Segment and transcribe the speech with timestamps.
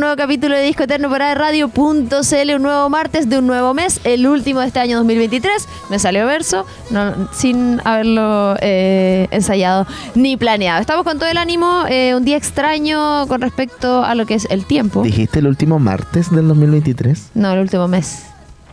[0.00, 4.26] nuevo capítulo de Disco Eterno para Radio.cl, un nuevo martes de un nuevo mes, el
[4.26, 5.68] último de este año 2023.
[5.90, 10.80] Me salió verso, no, sin haberlo eh, ensayado ni planeado.
[10.80, 14.46] Estamos con todo el ánimo, eh, un día extraño con respecto a lo que es
[14.50, 15.02] el tiempo.
[15.02, 17.30] ¿Dijiste el último martes del 2023?
[17.34, 18.24] No, el último mes.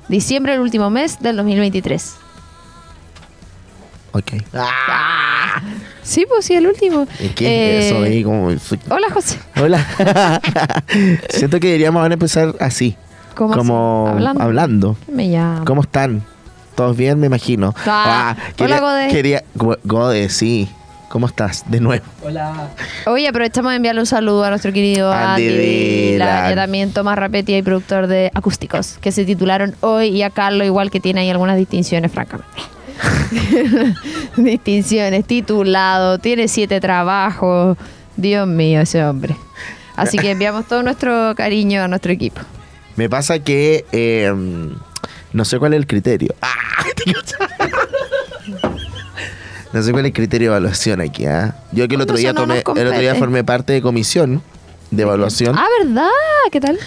[0.08, 2.16] Diciembre, el último mes del 2023.
[4.12, 4.32] Ok.
[4.54, 5.35] Ah.
[6.06, 7.08] Sí, pues sí, el último.
[7.20, 8.24] ¿Y qué es Eh, eso ahí?
[8.24, 8.48] Como...
[8.90, 9.40] Hola, José.
[9.60, 9.84] Hola.
[11.30, 12.96] Siento que deberíamos ahora empezar así.
[13.34, 13.58] ¿Cómo así?
[13.58, 14.44] como Hablando.
[14.44, 14.98] hablando.
[15.12, 15.66] Me llamo.
[15.66, 16.24] ¿Cómo están?
[16.76, 17.20] ¿Todos bien?
[17.20, 17.74] Me imagino.
[17.88, 19.08] Ah, hola, Gode.
[19.08, 20.70] Quería, Go- Gode, sí.
[21.10, 21.64] ¿Cómo estás?
[21.72, 22.04] De nuevo.
[23.06, 25.58] Hoy aprovechamos de enviarle un saludo a nuestro querido Andy Andy
[26.12, 30.30] Vila, y también Tomás Rapetti y productor de Acústicos, que se titularon hoy, y a
[30.30, 32.52] Carlos igual que tiene ahí algunas distinciones, francamente.
[34.38, 37.78] distinciones, titulado, tiene siete trabajos.
[38.18, 39.36] Dios mío, ese hombre.
[39.96, 42.42] Así que enviamos todo nuestro cariño a nuestro equipo.
[42.96, 44.34] Me pasa que eh,
[45.34, 46.34] no sé cuál es el criterio.
[49.74, 51.26] No sé cuál es el criterio de evaluación aquí.
[51.26, 51.54] ¿ah?
[51.74, 54.42] Yo que el otro día tomé, el otro día formé parte de comisión
[54.90, 55.54] de evaluación.
[55.58, 56.08] Ah, ¿verdad?
[56.50, 56.80] ¿Qué tal?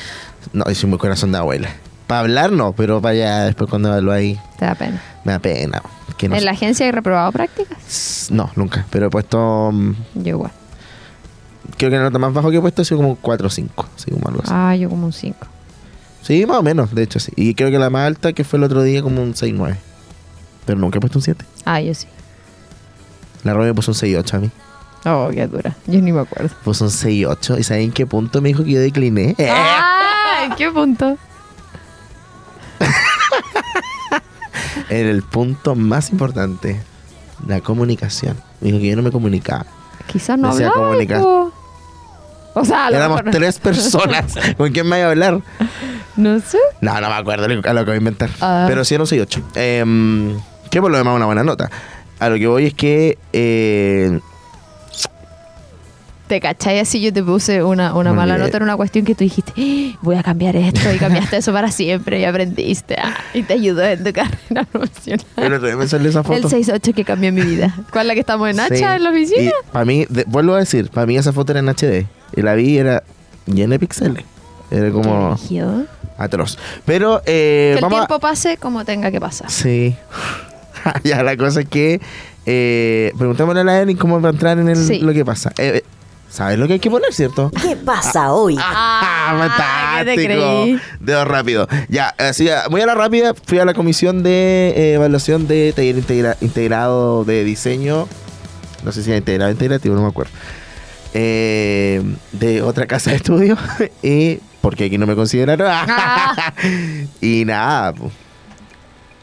[0.54, 1.68] No, soy muy corazón de abuela.
[2.08, 5.00] Para hablar no, pero para allá después cuando evalúe Te da pena.
[5.24, 5.82] me da pena.
[6.16, 6.44] Que no, ¿En sé.
[6.46, 8.26] la agencia hay reprobado prácticas?
[8.32, 8.84] no, nunca.
[8.90, 9.70] Pero he puesto.
[9.72, 10.50] mm, Yo igual.
[11.76, 13.86] Creo que la nota más bajo que he puesto ha sido como 4 o 5.
[13.94, 14.50] Así como algo así.
[14.52, 15.36] Ah, yo como un 5.
[16.22, 17.30] Sí, más o menos, de hecho sí.
[17.36, 19.76] Y creo que la más alta que fue el otro día como un 6-9.
[20.66, 21.44] Pero nunca he puesto un 7.
[21.66, 22.08] Ah, yo sí.
[23.44, 24.50] La Romy me puso un 6-8 a mí.
[25.04, 25.76] Oh, qué dura.
[25.86, 26.50] Yo ni me acuerdo.
[26.64, 27.60] Puso un 6-8.
[27.60, 29.36] ¿Y saben en qué punto me dijo que yo decliné?
[29.48, 31.16] Ah, ¿en qué punto?
[34.91, 36.81] En el punto más importante.
[37.47, 38.37] La comunicación.
[38.61, 39.66] Me dijo que yo no me comunicaba.
[40.06, 40.75] Quizás no hablaba.
[41.21, 41.53] po.
[42.55, 44.34] O sea, Éramos mejor- tres personas.
[44.56, 45.41] ¿Con quién me iba a hablar?
[46.16, 46.59] No sé.
[46.81, 48.31] No, no me acuerdo a lo que voy a inventar.
[48.41, 48.65] Ah.
[48.69, 49.43] Pero sí era un 6-8.
[49.55, 50.37] Eh,
[50.71, 51.71] que por lo demás una buena nota.
[52.19, 53.19] A lo que voy es que...
[53.33, 54.19] eh,
[56.28, 59.25] Te cachai así yo te puse una, una mala nota en una cuestión que tú
[59.25, 63.43] dijiste, "Ah, voy a cambiar esto y cambiaste eso para siempre y aprendiste ah, y
[63.43, 65.25] te ayudó en tu carrera profesional.
[65.39, 66.49] el otro día me salió esa El foto.
[66.50, 67.75] 6-8 que cambió mi vida.
[67.91, 68.84] ¿Cuál es la que estamos en Hacha Sí.
[68.84, 69.53] en la oficina?
[69.72, 72.06] Para mí, de- vuelvo a decir, para mí esa foto era en HD.
[72.37, 73.03] Y la vi y era
[73.47, 74.25] llena de píxeles.
[74.71, 75.34] Era como
[76.19, 76.59] atroz.
[76.84, 79.50] Pero eh, que el vamos a- tiempo pase como tenga que pasar.
[79.50, 79.97] Sí.
[81.05, 82.00] ya, la cosa es que
[82.45, 84.99] eh, preguntémosle a la Erin cómo va a entrar en el, Sí.
[85.00, 85.50] lo que pasa.
[85.59, 85.84] Eh, eh,
[86.31, 87.50] ¿Sabes lo que hay que poner, cierto?
[87.62, 88.56] ¿Qué pasa hoy?
[88.61, 90.83] Ah, ¿qué te fantástico.
[91.00, 91.69] Dedo rápido.
[91.89, 95.72] Ya, así, ah, muy a la rápida, fui a la comisión de eh, evaluación de
[95.75, 98.06] taller integra- integrado de diseño.
[98.84, 100.33] No sé si era integrado integrativo, no me acuerdo.
[101.15, 102.03] Eh,
[102.33, 103.56] de otra casa de estudio.
[104.03, 105.66] y porque aquí no me consideraron.
[105.71, 106.53] Ah.
[107.21, 108.12] y nada, pues.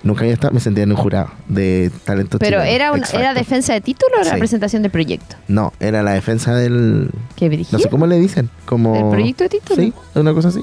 [0.06, 2.76] Nunca había estado, me sentía en un jurado de talento Pero chileno.
[2.76, 4.38] era, una, ¿era defensa de título o era Sí.
[4.40, 5.36] presentación de proyecto?
[5.48, 7.10] No, era la defensa del.
[7.36, 7.66] ¿Qué?
[7.72, 8.50] No sé cómo le dicen.
[8.66, 8.94] Como...
[8.94, 9.82] ¿Del proyecto de título?
[9.82, 10.62] Sí, una cosa así.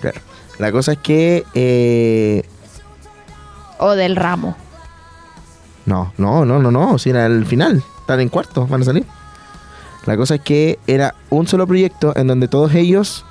[0.00, 0.20] Claro.
[0.58, 1.44] La cosa es que.
[1.54, 2.42] eh,
[3.78, 4.56] O del ramo.
[5.86, 6.98] no, no, no, no, no.
[6.98, 7.82] Si era el final.
[8.00, 9.04] Están en cuarto, van a salir.
[10.06, 13.24] La cosa es que era un solo proyecto en donde todos ellos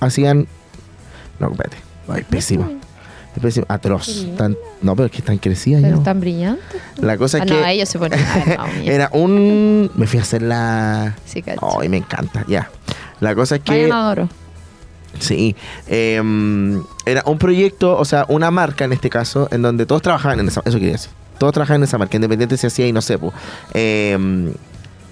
[0.00, 0.46] hacían.
[1.40, 1.76] No, espérate.
[2.08, 2.70] Ay, pésimo.
[3.68, 4.26] Atroz.
[4.36, 5.98] Tan- no, pero es que están crecidas Pero ya.
[5.98, 6.64] están brillantes.
[7.00, 7.52] La cosa es Ah, que.
[7.54, 8.18] no, ellos se ponen.
[8.56, 8.66] No.
[8.84, 9.90] Era un.
[9.94, 11.16] Me fui a hacer la.
[11.24, 11.80] Sí, cacho.
[11.80, 12.70] Ay, me encanta, ya.
[13.20, 13.72] La cosa es que.
[13.72, 14.28] Vayan a Doro.
[15.18, 15.54] Sí.
[15.88, 20.38] em, era un proyecto, o sea, una marca en este caso, en donde todos trabajaban
[20.40, 20.62] en esa.
[20.64, 21.10] Eso quería decir.
[21.38, 23.32] Todos trabajaban en esa marca, independiente si hacía y no sé, pues,
[23.74, 24.52] em,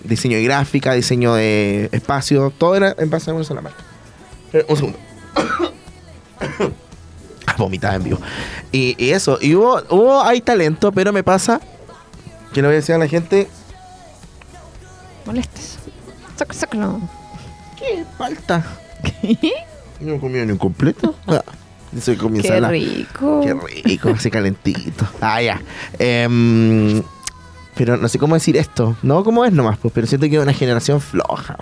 [0.04, 3.82] diseño de gráfica, diseño de espacio, todo era en base a una sola marca.
[4.52, 4.98] Eh, un segundo.
[7.58, 8.18] Vomitaba en vivo.
[8.72, 11.60] Y, y eso, y hubo, hubo, hay talento, pero me pasa
[12.52, 13.48] que le voy a decir a la gente
[15.28, 15.78] Molestes.
[16.50, 17.00] Sácalo.
[17.78, 18.64] ¿Qué falta?
[20.00, 21.14] No he comido ni un completo.
[21.26, 21.42] Ah,
[21.96, 23.40] Eso comí Qué rico.
[23.42, 23.54] Qué
[23.84, 25.06] rico, así calentito.
[25.20, 25.60] Ah, ya.
[25.98, 27.02] Em,
[27.74, 28.96] pero no sé cómo decir esto.
[29.02, 31.56] No cómo es nomás, pues, pero siento que es una generación floja.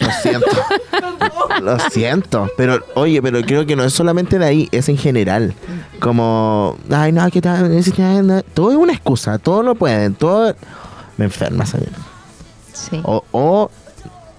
[0.00, 0.46] Lo siento.
[1.62, 2.48] Lo siento.
[2.56, 5.54] Pero, oye, pero creo que no es solamente de ahí, es en general.
[6.00, 7.82] Como, ay, no, ¿qué tal?
[8.54, 10.54] Todo es una excusa, todo lo pueden, todo.
[11.16, 11.78] Me enferma esa.
[12.72, 13.00] Sí.
[13.04, 13.70] O, o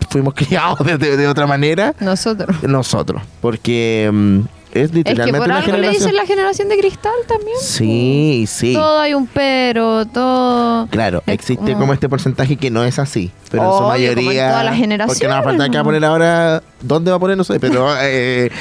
[0.09, 2.55] fuimos criados de, de- de otra manera Nosotros.
[2.63, 3.21] nosotros.
[3.41, 4.39] Porque mm,
[4.77, 5.93] Es Es que literalmente por algo le generación.
[6.03, 7.57] dicen la generación de cristal también.
[7.61, 8.73] Sí, sí.
[8.73, 10.87] Todo hay un pero, todo.
[10.87, 13.31] Claro, existe como- como este porcentaje que no es así.
[13.49, 14.15] Pero en su Obvio, mayoría.
[14.15, 16.63] como en todas las generaciones, Porque nada falta que va a poner ahora.
[16.81, 17.37] ¿Dónde va a poner?
[17.37, 18.51] No sé, pero eh,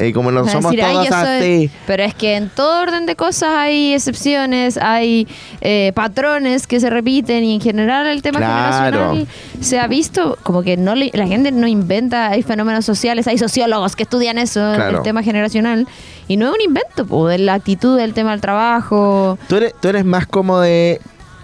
[0.00, 1.36] eh, como no somos decir, "Ay, todos yo soy-".
[1.38, 1.70] así.
[1.86, 5.28] Pero es que en todo orden de cosas hay excepciones, hay
[5.60, 8.84] eh, patrones que se repiten y en general el tema Claro.
[9.12, 9.28] generacional
[9.60, 13.38] se ha visto como que no le- la gente no inventa, hay fenómenos sociales, hay
[13.38, 14.98] sociólogos que estudian eso, Claro.
[14.98, 15.86] el tema generacional,
[16.28, 19.38] y no es un invento, po, de la actitud del tema del trabajo.
[19.48, 21.00] Tú eres, tú eres más como de.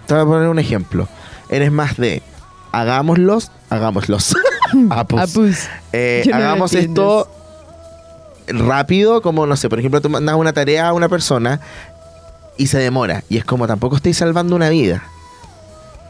[0.07, 1.09] Te voy a poner un ejemplo.
[1.51, 2.23] Eres más de.
[2.73, 4.35] Hagámoslos, hagámoslos.
[4.91, 5.21] Apus.
[5.21, 5.59] Apus.
[5.93, 7.29] Eh, no hagamos esto
[8.49, 11.61] rápido, como no sé, por ejemplo, tú mandas una tarea a una persona
[12.57, 13.23] y se demora.
[13.29, 15.03] Y es como tampoco estoy salvando una vida.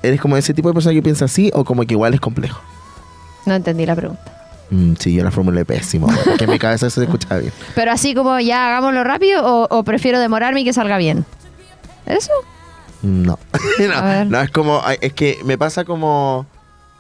[0.02, 2.60] ¿Eres como ese tipo de persona que piensa así o como que igual es complejo?
[3.44, 4.32] No entendí la pregunta.
[4.70, 7.52] Mm, sí, yo la formulé pésimo, porque en mi cabeza se escuchaba bien.
[7.74, 11.24] Pero así como ya hagámoslo rápido o, o prefiero demorarme y que salga bien.
[12.06, 12.32] ¿Eso?
[13.02, 13.38] No.
[13.52, 14.26] A ver.
[14.26, 16.46] no, no, es como, es que me pasa como,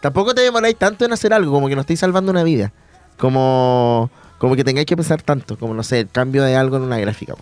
[0.00, 2.72] tampoco te demoráis tanto en hacer algo, como que no estáis salvando una vida.
[3.18, 6.82] Como, como que tengáis que pensar tanto, como no sé, el cambio de algo en
[6.82, 7.34] una gráfica.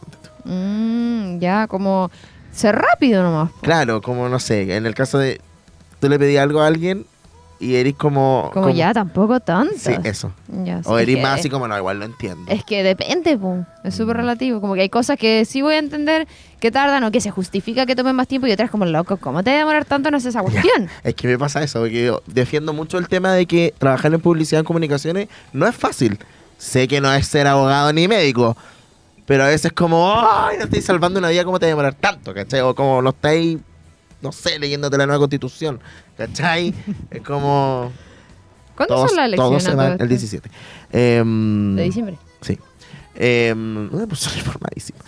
[0.44, 2.10] Mm, ya, como
[2.52, 3.50] ser rápido nomás.
[3.62, 5.40] Claro, como no sé, en el caso de,
[6.00, 7.06] tú le pedí algo a alguien
[7.60, 8.50] y eres como...
[8.52, 9.72] Como, ya, tampoco tanto.
[9.78, 10.32] Sí, eso.
[10.64, 12.50] Ya, sí, O es eres más así como, no, igual lo entiendo.
[12.50, 13.38] Es que depende, es
[13.94, 13.96] Mm.
[13.96, 14.60] súper relativo.
[14.60, 16.26] Como que hay cosas que sí voy a entender
[16.60, 19.16] que tardan o que se justifica que tomen más tiempo y otras como loco.
[19.18, 20.88] ¿Cómo te va a demorar tanto en hacer esa cuestión?
[21.04, 24.20] Es que me pasa eso, porque yo defiendo mucho el tema de que trabajar en
[24.20, 26.18] publicidad y comunicaciones no es fácil.
[26.64, 28.56] Sé que no es ser abogado ni médico,
[29.26, 31.94] pero a veces como, ay, no estoy salvando una vida, ¿cómo te va a demorar
[31.94, 32.32] tanto?
[32.32, 32.60] ¿Cachai?
[32.60, 33.58] O como no estáis,
[34.22, 35.78] no sé, leyéndote la nueva constitución,
[36.16, 36.74] ¿cachai?
[37.10, 37.92] es como...
[38.76, 39.62] ¿Cuándo Todos, son las elecciones?
[39.62, 40.06] todos se van el esto?
[40.06, 40.50] 17.
[40.90, 42.18] Em, De diciembre.
[42.40, 42.58] Sí.
[43.14, 45.00] Eh, una persona informadísima.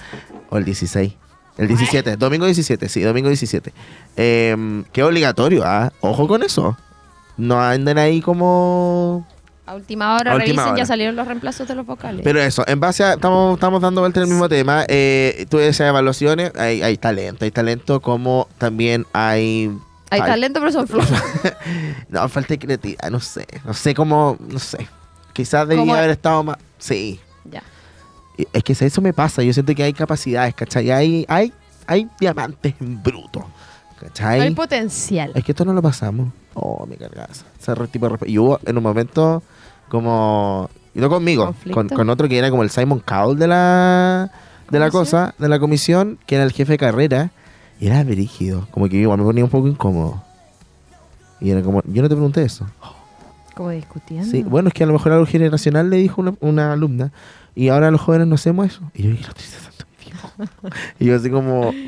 [0.51, 1.15] O el 16.
[1.57, 2.17] El 17.
[2.19, 3.73] Domingo 17, sí, domingo 17.
[4.19, 5.91] Eh, que obligatorio, ¿ah?
[6.03, 6.77] Ojo con eso.
[7.39, 9.27] No anden ahí como...
[9.67, 10.77] A última hora, A última revisen, hora.
[10.79, 12.21] ya salieron los reemplazos de los vocales.
[12.23, 13.15] Pero eso, en base a...
[13.15, 14.85] Estamos, estamos dando vuelta en el mismo tema.
[14.87, 17.45] Eh, tú esas evaluaciones, hay, hay talento.
[17.45, 19.73] Hay talento como también hay...
[20.11, 21.11] hay ay, talento, pero son flojos.
[22.09, 23.45] No, falta de creatividad, no sé.
[23.65, 24.37] No sé cómo...
[24.39, 24.87] No sé.
[25.33, 26.59] Quizás debía haber estado más...
[26.79, 27.19] Sí.
[27.45, 27.63] ya.
[28.53, 30.91] Es que eso me pasa, yo siento que hay capacidades, ¿cachai?
[30.93, 31.53] Hay, hay,
[31.87, 33.47] hay diamantes en bruto,
[34.01, 34.43] ¿cachai?
[34.43, 35.33] Hay potencial.
[35.35, 36.29] es que esto no lo pasamos.
[36.55, 37.45] Oh, cargas.
[37.61, 39.43] Ese re- tipo de Y hubo en un momento
[39.89, 40.71] como...
[40.95, 44.31] Y no conmigo, con, con otro que era como el Simon Cowell de la,
[44.71, 47.31] de la cosa, de la comisión, que era el jefe de carrera.
[47.79, 50.23] Y era brígido, como que igual me ponía un poco incómodo.
[51.39, 52.67] Y era como, yo no te pregunté eso.
[53.55, 54.31] Como discutiendo.
[54.31, 57.13] Sí, bueno, es que a lo mejor algo generacional le dijo una, una alumna
[57.55, 58.81] y ahora los jóvenes no hacemos eso.
[58.95, 60.31] Y yo dije, lo estoy viejo.
[60.99, 61.73] y yo así como.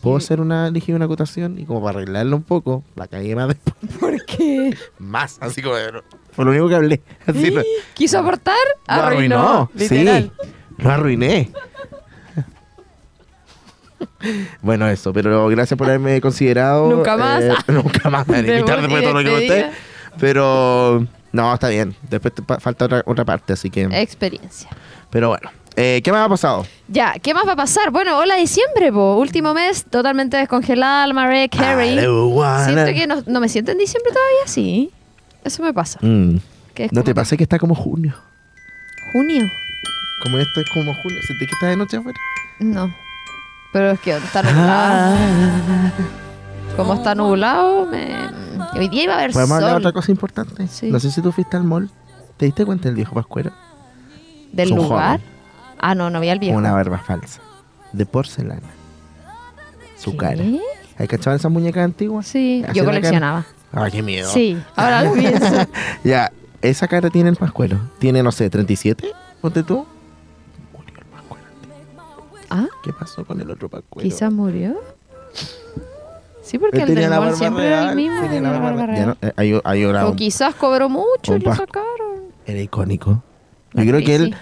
[0.00, 1.58] ¿puedo hacer una, elegir una acotación?
[1.58, 3.76] Y como para arreglarlo un poco, la cagué más después.
[3.98, 4.76] ¿Por qué?
[4.98, 7.02] Más, así como, de- fue lo único que hablé.
[7.26, 7.62] Así lo,
[7.94, 8.54] ¿Quiso aportar?
[8.88, 9.38] lo Arruinó.
[9.38, 9.70] arruinó.
[9.74, 10.32] Literal.
[10.40, 10.48] Sí,
[10.78, 11.50] lo arruiné.
[14.62, 16.88] bueno, eso, pero gracias por haberme considerado.
[16.90, 17.42] Nunca más.
[17.42, 19.64] Eh, nunca más me van a Debut invitar y después de todo lo que despedida.
[19.66, 19.78] conté.
[20.20, 21.94] Pero, no, está bien.
[22.08, 23.82] Después te pa- falta otra, otra parte, así que.
[23.90, 24.68] Experiencia.
[25.10, 26.66] Pero bueno, eh, ¿qué me ha pasado?
[26.88, 27.90] Ya, ¿qué más va a pasar?
[27.90, 29.16] Bueno, hola diciembre, po.
[29.16, 31.94] último mes totalmente descongelada, la Mariah Carey.
[31.98, 34.90] I don't wanna- Siento que no, no me siento en diciembre todavía, sí.
[35.44, 35.98] Eso me pasa.
[36.02, 36.36] Mm.
[36.74, 38.14] Que es ¿No como te pasa que está como junio?
[39.12, 39.44] ¿Junio?
[40.22, 41.18] Como esto es como junio.
[41.26, 42.18] ¿Sentís que está de noche afuera?
[42.60, 42.94] No.
[43.72, 45.16] Pero es que está nublado.
[45.18, 45.92] Ah.
[46.76, 48.16] Como está nublado, me...
[48.78, 50.66] hoy día iba a haber ¿Podemos hablar de otra cosa importante?
[50.68, 50.90] Sí.
[50.90, 51.90] No sé si tú fuiste al mall.
[52.36, 53.52] ¿Te diste cuenta del viejo Pascuero?
[54.52, 55.20] ¿Del lugar?
[55.20, 55.32] joven.
[55.78, 56.56] Ah, no, no vi al viejo.
[56.56, 57.40] Una barba falsa.
[57.92, 58.70] De porcelana.
[59.98, 60.16] Su ¿Qué?
[60.16, 60.44] cara.
[60.98, 62.26] ¿Hay cachado esas muñecas antiguas?
[62.26, 63.44] Sí, yo cara.
[63.72, 64.28] Ay, qué miedo.
[64.30, 65.46] Sí, ahora lo pienso.
[66.04, 67.78] Ya, esa cara tiene el Pascuero.
[67.98, 69.08] Tiene, no sé, 37.
[69.40, 69.86] Ponte tú.
[70.72, 71.44] Murió el Pascuero.
[72.50, 74.08] Ah, ¿Qué pasó con el otro Pascuero?
[74.08, 74.74] quizás murió.
[76.42, 78.20] Sí, porque Él el tenía del siempre era el mismo.
[78.20, 79.16] tenía tenía la barba real.
[79.22, 79.52] no, hay,
[80.04, 82.32] O un- quizás cobró mucho y lo sacaron.
[82.44, 83.22] Era icónico.
[83.74, 84.36] Yo creo que él,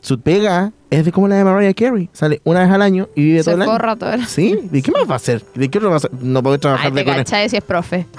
[0.00, 2.08] su pega es de como la de Mariah Carey.
[2.12, 3.96] Sale una vez al año y vive todo Se el año.
[3.96, 4.26] todo el...
[4.26, 4.58] ¿Sí?
[4.62, 5.44] ¿De qué más va a hacer?
[5.54, 6.10] ¿De qué otro va a hacer?
[6.20, 7.18] No puede trabajar Ay, de conejo.
[7.24, 8.06] cachai si es profe.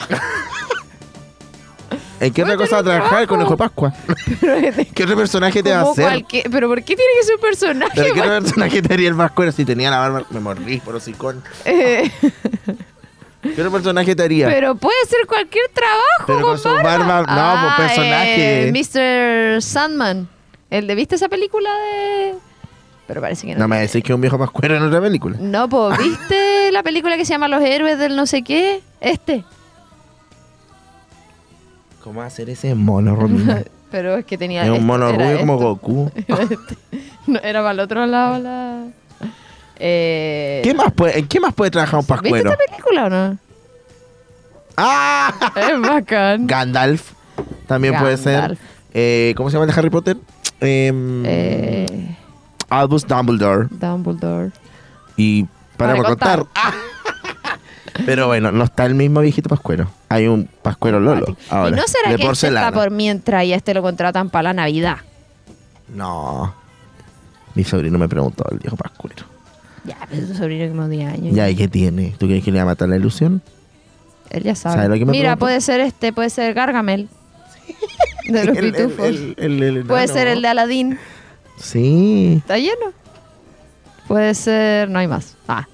[2.21, 3.93] ¿En qué otra cosa va a trabajar el conejo de Pascua?
[4.93, 6.03] ¿Qué otro personaje te va a hacer?
[6.05, 7.91] cualquier- Pero ¿por qué tiene que ser un personaje?
[7.95, 10.24] ¿Pero qué otro personaje te haría el Pascuero si tenía la barba?
[10.29, 11.41] Me mordí por hocicón.
[11.63, 12.12] Eh,
[13.41, 14.48] ¿Qué otro personaje te haría?
[14.48, 17.05] pero puede ser cualquier trabajo Pero con con su barba.
[17.05, 18.67] barba- no, pues, Ah, personaje.
[18.67, 19.62] eh, Mr.
[19.62, 20.27] Sandman.
[20.69, 22.35] El de, ¿viste esa película de...?
[23.07, 23.61] Pero parece que no.
[23.61, 25.38] No me decís que es un viejo pascuero en otra película.
[25.39, 28.81] No, pues, ¿viste la película que se llama Los Héroes del no sé qué?
[29.01, 29.43] Este.
[32.03, 33.63] ¿Cómo hacer ese mono, Romina?
[33.91, 34.63] Pero es que tenía...
[34.63, 35.65] es un esto, mono era rubio como esto.
[35.65, 36.11] Goku.
[36.27, 36.77] Era, este.
[37.25, 38.85] No, era para el otro lado la...
[39.79, 42.51] Eh, ¿Qué más puede, ¿En qué más puede trabajar un ¿Viste pascuero?
[42.51, 43.38] esta película o no?
[44.77, 45.51] ¡Ah!
[45.55, 46.45] Es bacán.
[46.45, 47.13] Gandalf.
[47.67, 48.41] También puede ser.
[48.41, 48.59] Gandalf.
[48.93, 50.17] Eh, ¿Cómo se llama el de Harry Potter?
[50.61, 52.15] Em, Eh,
[52.69, 53.67] Albus Dumbledore.
[53.71, 54.51] Dumbledore.
[55.17, 55.43] Y
[55.77, 56.39] para Para contar.
[56.39, 56.73] contar.
[58.05, 59.89] Pero bueno, no está el mismo viejito pascuero.
[60.09, 61.35] Hay un pascuero Lolo.
[61.49, 64.29] Ahora, ¿Y no será de que este está por mientras y a este lo contratan
[64.29, 64.97] para la Navidad?
[65.93, 66.53] No.
[67.55, 69.25] Mi sobrino me preguntó el viejo pascuero.
[69.83, 71.35] Ya, pero tu sobrino como 10 años.
[71.35, 72.15] Ya, ¿y qué tiene?
[72.19, 73.41] ¿Tú crees que le va a matar la ilusión?
[74.29, 74.75] Él ya sabe.
[74.75, 75.39] ¿Sabe lo que me Mira, preguntó?
[75.45, 77.09] puede ser este, puede ser Gargamel.
[78.33, 79.05] De los El- el- pitufos.
[79.05, 80.98] el- el- el puede ser el de Aladdin.
[81.57, 82.36] Sí.
[82.38, 82.93] Está lleno.
[84.07, 85.36] Puede ser, no hay más.
[85.48, 85.67] Ah,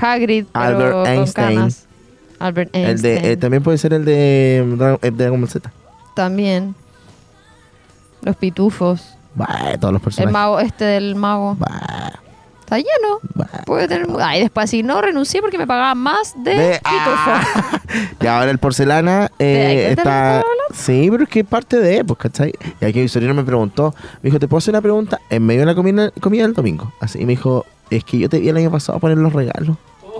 [0.00, 1.46] Hagrid, pero Albert con Einstein.
[1.56, 1.86] canas.
[2.38, 3.22] Albert El Einstein.
[3.22, 5.72] de, eh, también puede ser el de, el de Dragon Ball Z.
[6.14, 6.74] También.
[8.22, 9.16] Los pitufos.
[9.34, 10.32] Bah, todos los El personajes.
[10.32, 11.56] mago, este del mago.
[11.58, 12.20] Bah,
[12.64, 13.20] Está lleno.
[13.34, 13.46] bah.
[13.66, 14.06] Puede tener.
[14.20, 17.42] Ay, después si no renuncié porque me pagaban más de, De- ah.
[18.20, 20.42] y ahora el porcelana ¿Te das eh, está.
[20.72, 22.54] Sí, pero es que es parte de, pues, ¿cachai?
[22.80, 25.60] Y aquí mi sobrino me preguntó, me dijo, ¿te puedo hacer una pregunta en medio
[25.60, 26.90] de la comida, comida del domingo?
[27.00, 29.76] Así, y me dijo, es que yo te vi el año pasado poner los regalos.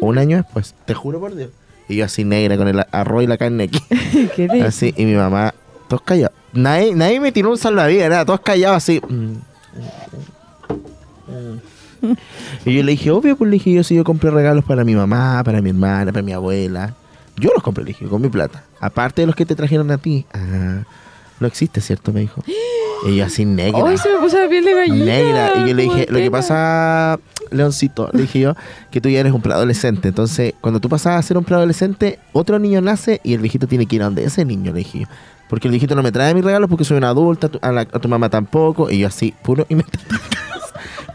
[0.00, 1.50] Un año después, te juro por Dios.
[1.88, 3.80] Y yo así negra con el arroz y la carne aquí.
[4.36, 5.54] ¿Qué te- Así, y mi mamá,
[5.88, 6.36] todos callados.
[6.52, 9.00] Nadie, nadie me tiró un salvavidas, nada, todos callados así.
[12.64, 14.94] Y yo le dije, obvio, pues le dije, yo sí, yo compré regalos para mi
[14.94, 16.94] mamá, para mi hermana, para mi abuela.
[17.38, 18.64] Yo los compré, le dije, con mi plata.
[18.80, 20.24] Aparte de los que te trajeron a ti.
[20.32, 20.82] Ah,
[21.40, 22.12] no existe, ¿cierto?
[22.12, 22.42] Me dijo.
[23.06, 23.82] Y yo así negra.
[23.86, 25.04] Ay, se me puso la piel de gallina.
[25.04, 25.52] Negra.
[25.64, 27.18] Y yo le dije, lo que pasa,
[27.50, 28.54] Leoncito, le dije yo,
[28.90, 30.08] que tú ya eres un preadolescente.
[30.08, 33.84] Entonces, cuando tú pasas a ser un preadolescente, otro niño nace y el viejito tiene
[33.86, 35.06] que ir a donde ese niño, le dije yo.
[35.48, 37.98] Porque el viejito no me trae mis regalos porque soy una adulta, a, la- a
[37.98, 38.90] tu mamá tampoco.
[38.90, 39.84] Y yo así, puro y me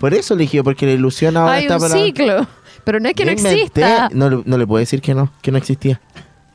[0.01, 1.93] Por eso le yo, porque la ilusión ahora Hay está un para...
[1.95, 2.47] ciclo.
[2.83, 4.09] Pero no es que no inventé- exista.
[4.11, 6.01] No, le- no le puedo decir que no, que no existía.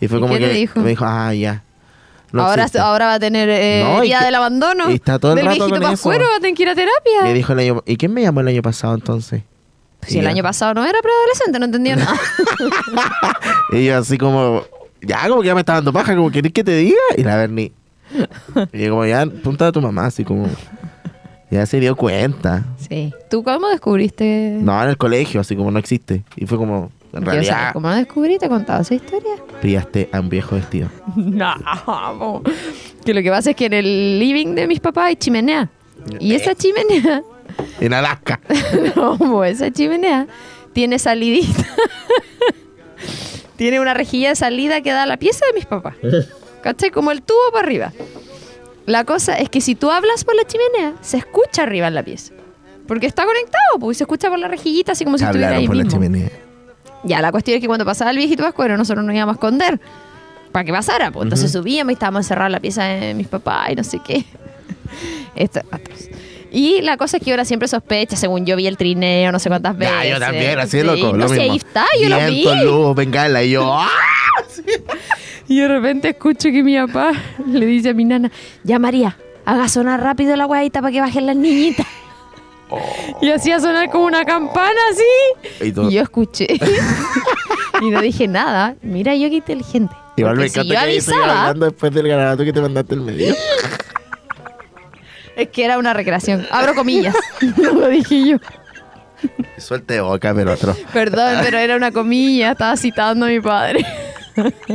[0.01, 0.81] Y fue ¿Y como qué que te dijo?
[0.81, 1.63] me dijo, ah, ya.
[2.33, 2.81] no ahora, existe".
[2.81, 4.91] ahora va a tener eh, No, y día que- del abandono.
[4.91, 5.91] y está todo el del rato viejito con eso.
[5.93, 7.23] pascuero, va a tener que ir a terapia.
[7.23, 7.83] Me dijo el año...
[7.87, 9.43] ¿Y quién me llamó el año pasado entonces?
[10.03, 12.15] Si Y el yo- año pasado no era preadolescente, no entendía nada.
[13.73, 14.65] Y yo así como,
[15.03, 16.97] ya como que ya me está dando paja, como querés que te diga.
[17.17, 17.73] Y la Berni.
[18.73, 20.49] Y yo como ya, punta a tu mamá, así como.
[21.51, 22.65] Ya se dio cuenta.
[22.89, 23.13] sí.
[23.31, 24.59] ¿Tú cómo descubriste?
[24.61, 26.25] No, en el colegio, así como no existe.
[26.37, 28.49] Y fue como, en saber, realidad, ¿Cómo lo descubriste?
[28.49, 29.33] ¿Contado esa historia?
[29.63, 30.89] pillaste a un viejo vestido.
[31.17, 31.55] no.
[32.19, 32.43] po.
[33.05, 35.71] Que lo que pasa es que en el living de mis papás hay chimenea.
[36.21, 37.23] Y esa chimenea,
[37.81, 38.41] En Alaska.
[38.97, 40.27] no, po, esa chimenea
[40.73, 41.65] tiene salidita.
[43.57, 45.95] tiene una rejilla de salida que da a la pieza de mis papás.
[46.63, 46.91] ¿Cachai?
[46.91, 47.93] Como el tubo para arriba.
[48.87, 52.03] La cosa es que si tú hablas por la chimenea, se escucha arriba en la
[52.03, 52.33] pieza.
[52.87, 55.63] Porque está conectado, pues y se escucha por la rejillita así como si estuviera Hablaron
[55.63, 56.31] ahí por la chimenea.
[57.03, 59.81] Ya, la cuestión es que cuando pasaba el viejito pascuero, nosotros nos íbamos a esconder
[60.53, 61.11] para que pasara.
[61.11, 61.25] Pues.
[61.25, 64.25] Entonces subíamos y estábamos encerrados en la pieza de mis papás y no sé qué.
[65.35, 66.09] Esto atroz.
[66.51, 69.49] Y la cosa es que ahora siempre sospecha, según yo vi el trineo no sé
[69.49, 69.95] cuántas veces.
[70.05, 71.13] Ya, yo también, así de Sí, loco.
[71.17, 71.53] No lo sé, mismo.
[71.53, 72.65] ahí está, yo lo vi.
[72.65, 73.43] Luz, bengala.
[73.43, 73.89] Y yo, ¡ah!
[75.49, 77.13] Y de repente escucho que mi papá
[77.47, 78.31] le dice a mi nana,
[78.65, 81.87] ya María, haga sonar rápido la guayita para que bajen las niñitas.
[83.23, 85.65] Y hacía sonar como una campana así.
[85.67, 86.47] Y yo escuché.
[87.83, 88.75] y no dije nada.
[88.83, 89.95] Mira yo qué inteligente.
[90.17, 93.01] Igual me Porque encanta que estoy avisaba, hablando después del garabato que te mandaste el
[93.03, 93.35] medio.
[95.37, 96.47] es que era una recreación.
[96.51, 97.15] Abro comillas.
[97.57, 98.39] no lo dije yo.
[99.59, 100.77] Suelte de boca, pero otro.
[100.93, 102.53] Perdón, pero era una comilla.
[102.53, 103.85] Estaba citando a mi padre.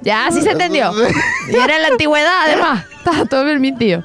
[0.00, 0.92] ya, sí se entendió.
[1.48, 2.84] Y era en la antigüedad, además.
[2.98, 4.04] Estaba todo permitido.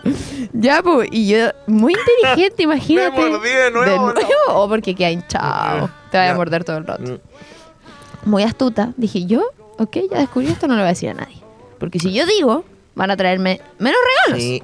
[0.54, 3.22] Ya, pues, y yo, muy inteligente, imagínate.
[3.22, 4.56] Me mordí de nuevo, no.
[4.56, 5.90] O porque queda hinchado.
[6.12, 7.04] Te vaya a morder todo el rato.
[7.04, 8.30] Mm.
[8.30, 8.94] Muy astuta.
[8.98, 9.44] Dije, yo,
[9.78, 11.38] ok, ya descubrí esto, no lo voy a decir a nadie.
[11.80, 12.66] Porque si yo digo,
[12.96, 14.44] van a traerme menos regalos.
[14.44, 14.64] Sí.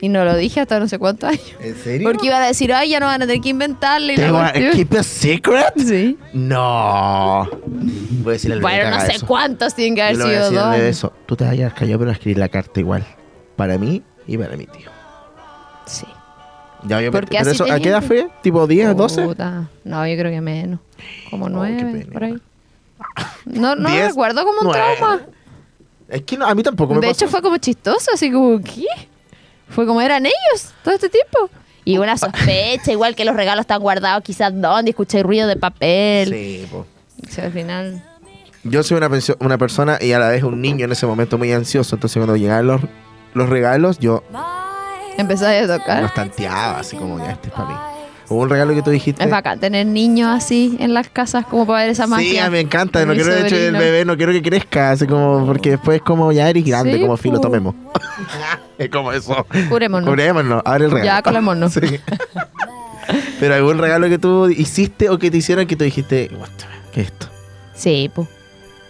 [0.00, 1.54] Y no lo dije hasta no sé cuántos años.
[1.60, 2.08] ¿En serio?
[2.10, 4.16] Porque iban a decir, ay, ya no van a tener que inventarle.
[4.16, 5.74] ¿Te van a keep a secret?
[5.78, 6.18] Sí.
[6.32, 7.48] No.
[7.62, 9.26] Voy a decirle al Bueno, no sé eso.
[9.26, 10.76] cuántos tienen que Yo haber a sido dos.
[10.76, 11.12] eso.
[11.26, 13.06] Tú te vayas callado, pero a escribir la carta igual.
[13.54, 14.90] Para mí y para mi tío.
[15.86, 16.06] Sí.
[16.84, 17.10] Ya, obviamente.
[17.12, 18.28] Porque Pero así eso, ¿a qué edad fue?
[18.42, 19.22] ¿Tipo 10, 12?
[19.22, 19.68] Puta.
[19.84, 20.80] No, yo creo que menos.
[21.30, 22.12] Como Oh, qué nueve, pena.
[22.12, 22.34] por ahí.
[23.44, 25.20] No, no recuerdo como un trauma.
[26.12, 27.24] Es que no, a mí tampoco me De pasó.
[27.24, 28.84] hecho, fue como chistoso, así como, ¿qué?
[29.68, 31.48] Fue como eran ellos todo este tiempo.
[31.84, 36.28] Y una sospecha, igual que los regalos están guardados, quizás dónde, escuché ruido de papel.
[36.28, 36.86] Sí, po.
[37.26, 38.04] O sea, al final.
[38.64, 39.08] Yo soy una,
[39.40, 41.96] una persona y a la vez un niño en ese momento muy ansioso.
[41.96, 42.80] Entonces, cuando llegaban los,
[43.34, 44.22] los regalos, yo
[45.16, 46.02] Empezaste a tocar.
[46.02, 47.74] los tanteaba, así como ya, este es para mí.
[48.34, 49.22] Un regalo que tú dijiste.
[49.24, 52.30] Es bacán tener niños así en las casas, como para ver esa magia.
[52.30, 53.04] Sí, a mí me encanta.
[53.04, 56.32] No quiero, de hecho, el bebé no quiero que crezca, así como, porque después, como
[56.32, 57.74] ya eres grande, Sí, como filo, tomemos.
[58.78, 59.46] es como eso.
[59.68, 60.08] Curémonos.
[60.08, 61.06] Curémonos, abre el regalo.
[61.06, 61.72] Ya, colámonos.
[61.82, 61.98] Sí.
[63.40, 66.64] Pero algún regalo que tú hiciste o que te hicieron que tú dijiste, "What the-
[66.92, 67.26] ¿qué es esto?
[67.74, 68.28] Sí, pues.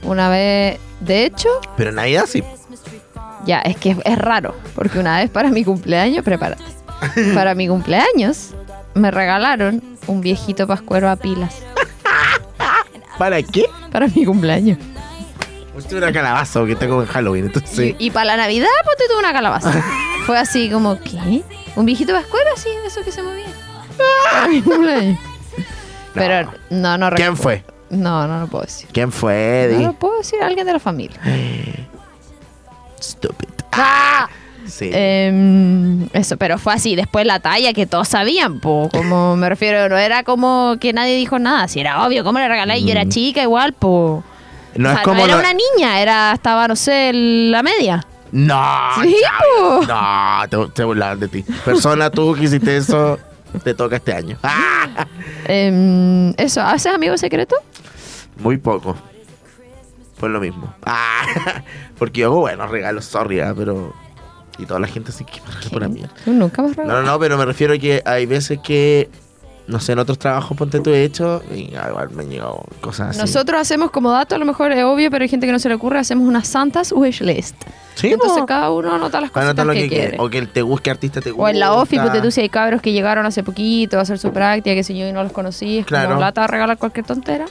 [0.02, 2.42] Una vez, de hecho, Pero en Navidad sí.
[3.46, 6.62] ya, es que es, es raro, porque una vez para mi cumpleaños, prepárate.
[7.34, 8.50] Para mi cumpleaños
[8.94, 11.62] me regalaron un viejito pascuero a pilas.
[13.18, 13.66] ¿Para qué?
[13.90, 14.78] Para mi cumpleaños.
[15.74, 17.94] Usted una calabaza o que está como en Halloween, entonces.
[17.98, 19.72] Y, y para la Navidad, ponte tú una calabaza.
[20.26, 21.42] Fue así como, ¿qué?
[21.76, 22.68] ¿Un viejito pascuero así?
[22.86, 23.46] Eso que se movía.
[24.30, 25.18] Para mi cumpleaños.
[26.14, 27.36] Pero no, no ¿Quién recuerdo.
[27.36, 27.64] fue?
[27.90, 28.88] No, no lo puedo decir.
[28.92, 29.86] ¿Quién fue, No Eddie?
[29.86, 31.18] lo puedo decir, alguien de la familia.
[33.00, 33.48] Stupid.
[33.72, 34.28] ¡Ah!
[34.74, 34.88] Sí.
[34.90, 36.96] Em, eso, pero fue así.
[36.96, 38.88] Después la talla que todos sabían, po.
[38.90, 41.68] Como me refiero, no era como que nadie dijo nada.
[41.68, 42.82] Si era obvio, ¿cómo le regalé?
[42.82, 43.08] Yo era Mm.
[43.10, 44.24] chica igual, po.
[44.74, 45.16] no O es como.
[45.18, 48.06] no era lo- una niña, era, estaba, no sé, la media.
[48.32, 48.64] No,
[49.02, 49.14] Sí,
[49.58, 49.82] po.
[49.86, 51.44] No, te, te burlaban de ti.
[51.66, 53.18] Persona, tú que hiciste eso,
[53.62, 54.38] te toca este año.
[54.42, 55.06] Ah,
[55.46, 57.58] Em, eso, ¿haces amigos secretos?
[58.38, 58.96] Muy poco.
[60.18, 60.72] Pues lo mismo.
[60.86, 61.24] Ah,
[61.98, 63.92] porque yo hago buenos regalos, sorry, ah, pero.
[64.62, 66.12] Y toda la gente así que me regala por la mierda.
[66.26, 69.10] Nunca has No, no, no, pero me refiero a que hay veces que.
[69.68, 72.64] No sé, en otros trabajos ponte tú he hecho y ah, igual me han llegado
[72.80, 73.20] cosas así.
[73.20, 75.68] Nosotros hacemos como dato, a lo mejor es obvio, pero hay gente que no se
[75.68, 77.54] le ocurre, hacemos unas santas wish list.
[77.94, 78.46] Sí, Entonces po.
[78.46, 80.16] cada uno anota las cosas que, que quiere.
[80.18, 81.44] O que el te busque artista te gusta.
[81.44, 84.18] O en la OFI, porque tú si hay cabros que llegaron hace poquito a hacer
[84.18, 86.08] su práctica, que sé yo, y no los conocí, es Claro.
[86.08, 87.44] como lata a regalar cualquier tontera.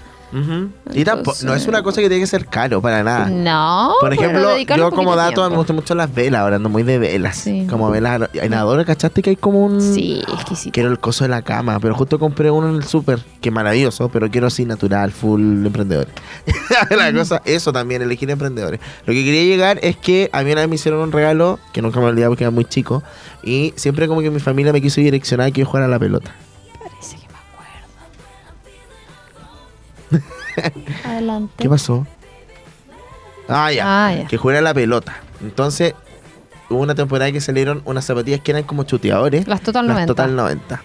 [0.93, 3.29] Y tampoco, no es una cosa que tiene que ser caro para nada.
[3.29, 3.93] No.
[3.99, 6.99] Por pero ejemplo, yo como dato me gustan mucho las velas, ahora ando muy de
[6.99, 7.37] velas.
[7.37, 7.67] Sí.
[7.69, 8.29] Como velas.
[8.33, 9.81] En Adora, ¿cachaste que hay como un.
[9.81, 10.73] Sí, exquisito.
[10.73, 14.09] Quiero el coso de la cama, pero justo compré uno en el súper, que maravilloso,
[14.09, 16.13] pero quiero así natural, full emprendedores.
[16.89, 18.79] la cosa, eso también, elegir emprendedores.
[19.05, 21.81] Lo que quería llegar es que a mí una vez me hicieron un regalo, que
[21.81, 23.03] nunca me olvidé porque era muy chico,
[23.43, 25.99] y siempre como que mi familia me quiso direccionar a que yo jugara a la
[25.99, 26.33] pelota.
[31.05, 31.53] Adelante.
[31.57, 32.05] ¿Qué pasó?
[33.47, 33.83] Ah, ya.
[34.07, 34.27] Ah, ya.
[34.27, 35.15] Que jugara la pelota.
[35.41, 35.93] Entonces,
[36.69, 39.47] hubo una temporada que salieron unas zapatillas que eran como chuteadores.
[39.47, 40.07] Las Total Las 90.
[40.13, 40.83] Total 90.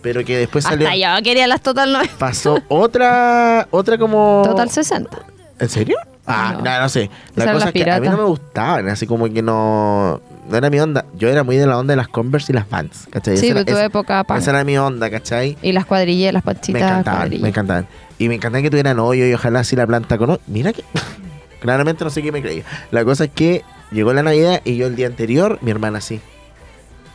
[0.00, 0.86] Pero que después salió.
[0.88, 2.14] Hasta yo quería las Total 90.
[2.18, 3.66] Pasó otra.
[3.70, 4.42] Otra como.
[4.44, 5.18] Total 60.
[5.58, 5.96] ¿En serio?
[6.24, 6.62] Ah, No.
[6.62, 7.10] no, no sé.
[7.34, 10.20] La cosa es que a mí las no me gustaban, así como que no.
[10.48, 11.04] No era mi onda.
[11.14, 13.36] Yo era muy de la onda de las Converse y las Vans, ¿cachai?
[13.36, 14.38] Sí, Esa tu esa- época punk.
[14.38, 15.56] Esa era mi onda, ¿cachai?
[15.62, 17.42] Y las cuadrillas, las Me pachitas, encantaban, cuadrillas.
[17.42, 17.86] me encantaban.
[18.18, 20.40] Y me encantaba que tuvieran hoyo y ojalá así la planta con hoyo.
[20.46, 20.82] Mira que.
[21.60, 22.62] Claramente no sé qué me creía.
[22.90, 26.20] La cosa es que llegó la Navidad y yo el día anterior, mi hermana así.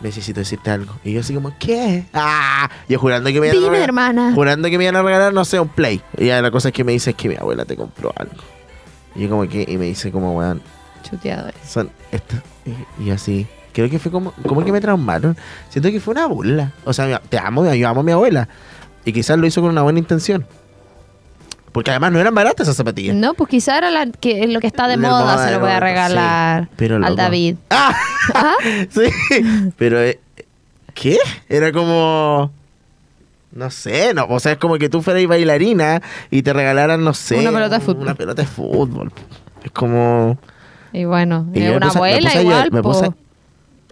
[0.02, 0.93] Necesito decirte algo.
[1.06, 2.04] Y yo así como, ¿qué?
[2.13, 2.69] ¡Ah!
[2.89, 4.32] Yo jurando que me iban a regalar- hermana.
[4.36, 6.02] Jurando que me iban a regalar, no sé, un play.
[6.17, 8.34] Y ya la cosa es que me dice es que mi abuela te compró algo.
[9.15, 10.62] Y yo como que, y me dice como, weón,
[11.03, 11.55] Chuteadores.
[11.67, 11.89] son.
[12.99, 13.47] Y, y así.
[13.73, 15.35] Creo que fue como, como que me traumaron.
[15.69, 16.71] Siento que fue una burla.
[16.85, 18.47] O sea, te amo, yo amo a mi abuela.
[19.03, 20.45] Y quizás lo hizo con una buena intención.
[21.71, 23.15] Porque además no eran baratas esas zapatillas.
[23.15, 25.71] No, pues quizá era la, que, lo que está de moda, moda, se lo voy
[25.71, 27.15] a regalar sí, pero al.
[27.15, 27.55] David.
[27.71, 27.95] ¡Ah!
[28.35, 28.53] ¿Ah?
[28.89, 29.09] sí.
[29.75, 30.19] Pero, eh,
[30.93, 31.17] ¿qué?
[31.49, 32.51] Era como.
[33.51, 37.13] No sé, no, o sea, es como que tú fueras bailarina y te regalaran, no
[37.13, 37.37] sé.
[37.37, 38.03] Una pelota de fútbol.
[38.03, 39.11] Una pelota de fútbol.
[39.63, 40.37] Es como.
[40.93, 42.82] Y bueno, Y es yo me una puse a- me abuela a igual, llorar, me
[42.84, 43.17] puse a- po.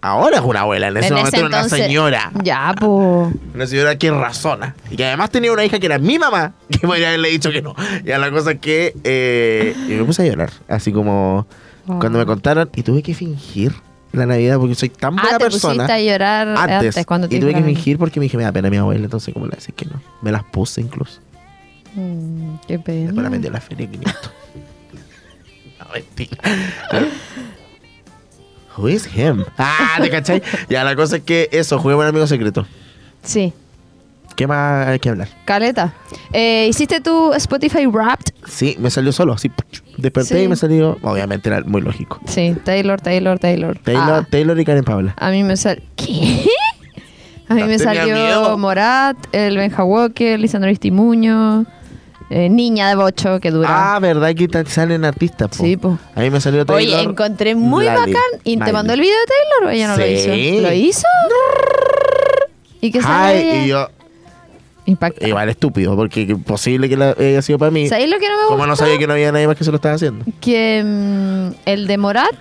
[0.04, 2.32] Ahora es una abuela, en ese En momento ese era una señora.
[2.44, 3.36] Ya, pues.
[3.54, 4.76] Una señora que razona.
[4.90, 7.62] Y que además tenía una hija que era mi mamá, que podría haberle dicho que
[7.62, 7.76] no.
[8.04, 8.96] Ya la cosa es que.
[9.04, 10.50] eh, y me puse a llorar.
[10.68, 11.46] Así como.
[11.86, 12.70] Cuando me contaron.
[12.76, 13.74] Y tuve que fingir
[14.12, 15.86] la Navidad porque soy tan buena Ah, te persona.
[15.86, 17.06] a llorar antes, antes.
[17.06, 19.32] cuando te y tuve que fingir porque me dije, me da pena mi abuela, entonces
[19.34, 20.02] como le decir que no.
[20.22, 21.20] Me las puse incluso.
[21.96, 23.06] Mm, qué pena.
[23.06, 24.32] Después la vendí a la feria 500.
[26.94, 27.00] no.
[28.78, 29.44] Who is him?
[29.58, 30.42] Ah, ¿te cachai?
[30.70, 32.66] ya, la cosa es que eso, jugué con amigo secreto.
[33.24, 33.54] Sí,
[34.36, 35.28] ¿Qué más hay que hablar?
[35.46, 35.94] caleta.
[36.32, 38.34] Eh, ¿Hiciste tu Spotify Wrapped?
[38.48, 39.52] Sí, me salió solo, así.
[39.98, 40.44] Desperté Sí.
[40.46, 40.98] y me salió.
[41.04, 42.20] Obviamente era muy lógico.
[42.26, 43.78] Sí, Taylor, Taylor, Taylor.
[43.80, 45.14] Taylor, Ah, Taylor y Karen Paula.
[45.18, 45.84] a mí me salió...
[45.98, 46.46] ¿Qué?
[47.50, 48.58] A mí me Tenía salió miedo.
[48.58, 51.66] Morat, el Benja Walker, Lisandro Istimuño,
[52.34, 53.68] eh, Niña de Bocho, que dura.
[53.96, 55.50] Ah, ¿verdad que ta- salen artistas?
[55.50, 55.64] po?
[55.64, 55.96] sí, pues.
[56.16, 56.82] A mí me salió Taylor.
[57.00, 58.42] Oye, encontré muy Lali, bacán.
[58.46, 60.02] ¿Y te mandó el video de Taylor o ella no Sí.
[60.02, 60.62] lo hizo?
[60.62, 61.08] ¿Lo hizo?
[62.80, 63.66] ¿Y qué sale Ay, ella?
[63.66, 63.88] y yo,
[64.86, 65.28] Impacta.
[65.28, 67.88] igual estúpido, porque que posible que la, haya sido para mí.
[67.88, 68.50] ¿Sabéis lo que no me gusta?
[68.56, 70.26] Como no sabía que no había nadie más que se lo estaba haciendo.
[70.40, 72.34] Que mm, el de Morat,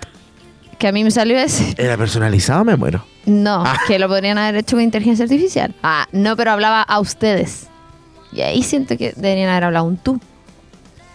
[0.79, 1.75] que a mí me salió ese.
[1.83, 3.05] Era personalizado, me muero.
[3.27, 3.77] No, Ah.
[3.87, 5.75] que lo podrían haber hecho con inteligencia artificial.
[5.83, 7.67] Ah, no, pero hablaba a ustedes.
[8.33, 10.21] Y ahí siento que deberían haber hablado un tú.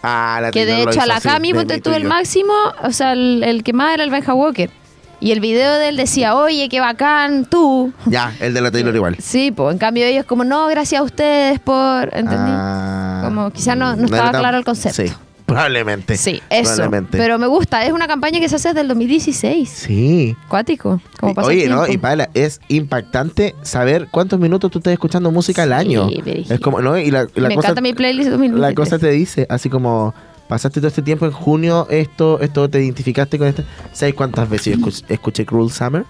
[0.02, 2.52] Ah, la Que de hecho a la Cami, ponte tú el máximo,
[2.82, 4.70] o sea, el, el que más era el Benja Walker.
[5.18, 7.90] Y el video de él decía, oye, qué bacán, tú.
[8.04, 9.16] Ya, el de la Taylor igual.
[9.18, 12.04] Sí, pues en cambio ellos como, no, gracias a ustedes por...
[12.14, 12.50] ¿Entendí?
[12.52, 15.02] Ah, Como quizás no- no era estaba claro el concepto.
[15.02, 15.10] Sí,
[15.46, 16.16] probablemente.
[16.16, 16.74] Sí, eso.
[16.74, 17.16] Probablemente.
[17.18, 19.68] Pero me gusta, es una campaña que se hace desde el 2016.
[19.68, 20.36] Sí.
[20.48, 21.00] Cuático.
[21.18, 21.86] Como pasa Oye, el ¿no?
[21.86, 26.08] Y Paula, es impactante saber cuántos minutos tú estás escuchando música al año.
[26.26, 26.98] Es como, ¿no?
[26.98, 28.70] Y la, la Me cosa, encanta mi playlist de 2023.
[28.70, 30.14] la cosa te dice, así como,
[30.48, 33.62] pasaste todo este tiempo en junio, esto, esto, te identificaste con esto.
[33.92, 36.04] ¿Sabes cuántas veces yo escuch- escuché Cruel Summer?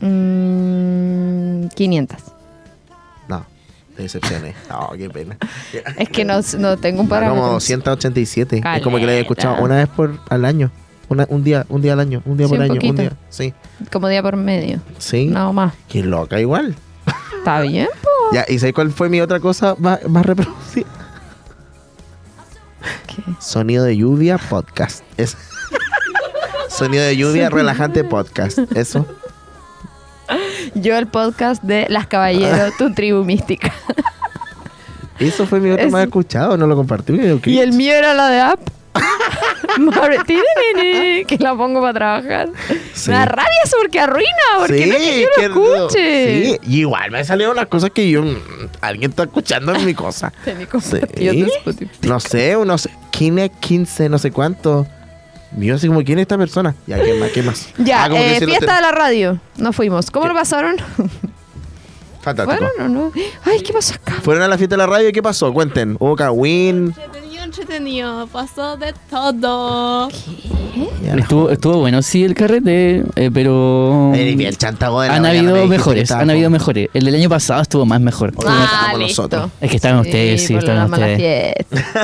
[0.00, 2.33] Mm, 500.
[3.96, 4.54] Te decepcioné.
[4.68, 5.36] No, qué pena.
[5.98, 7.40] Es que no, no tengo un parámetro.
[7.42, 8.62] como 287.
[8.76, 9.64] Es como que la he escuchado Caleta.
[9.64, 10.70] una vez por al año.
[11.08, 13.12] Una, un día, un día al año, un día Sí, por un año, un día.
[13.28, 13.52] Sí.
[13.92, 14.80] Como día por medio.
[14.98, 15.26] Sí.
[15.26, 15.74] Nada más.
[15.88, 16.74] Qué loca igual.
[17.38, 18.34] Está bien, po.
[18.34, 20.86] Ya, ¿y sabes cuál fue mi otra cosa más, más reproducida?
[23.06, 23.22] ¿Qué?
[23.38, 25.04] Sonido de lluvia podcast.
[25.16, 25.36] Es
[26.68, 28.58] Sonido de lluvia relajante podcast.
[28.74, 29.06] Eso.
[30.74, 33.72] Yo el podcast de Las Caballeros, tu tribu mística.
[35.18, 37.14] Eso fue mi otro Es- más escuchado, no lo compartí.
[37.46, 38.60] Y el mío era la de App.
[41.26, 42.48] Que la pongo para trabajar.
[42.92, 43.10] Sí.
[43.10, 45.42] Me da rabia eso porque arruina, porque no es que yo lo
[45.86, 46.44] escuche.
[46.44, 48.22] Sí, y igual me salieron las cosas que yo.
[48.22, 48.36] mm,
[48.80, 50.32] Alguien está escuchando en mi cosa.
[50.44, 50.52] Sí.
[51.16, 52.08] de Spotify.
[52.08, 54.86] No sé, unos 15, 15, no sé cuánto.
[55.56, 56.74] Yo así como, ¿quién es esta persona?
[56.86, 57.30] Ya, ¿qué más?
[57.30, 57.68] ¿Qué más?
[57.78, 59.38] Ya, Ah, eh, fiesta te- de la radio.
[59.56, 60.10] Nos fuimos.
[60.10, 60.28] ¿Cómo ¿Qué?
[60.32, 60.76] lo pasaron?
[62.22, 62.58] Fantástico.
[62.76, 63.12] ¿Fueron o no?
[63.44, 64.14] Ay, ¿qué pasó acá?
[64.22, 65.52] Fueron a la fiesta de la radio y ¿qué pasó?
[65.52, 65.96] Cuenten.
[66.00, 66.94] Hubo Kawin.
[67.58, 68.26] Entretenido.
[68.26, 70.08] Pasó de todo.
[71.04, 74.12] Estuvo, estuvo bueno, sí, el carrete, eh, pero.
[74.14, 76.88] Eh, el chantago de la han me habido que mejores, han habido mejores.
[76.94, 78.32] El del año pasado estuvo más mejor.
[78.34, 79.50] Dejamos nosotros.
[79.60, 81.54] Es que estaban ustedes, sí, estaban ustedes.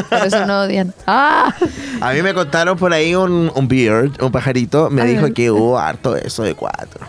[0.08, 0.94] Por eso no odian.
[1.06, 1.52] ¡Ah!
[2.00, 5.32] A mí me contaron por ahí un, un bird, un pajarito, me A dijo ver.
[5.34, 7.06] que hubo harto eso de cuatro.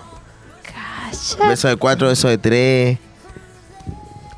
[0.63, 1.53] Calla.
[1.53, 2.97] Eso de cuatro, eso de tres.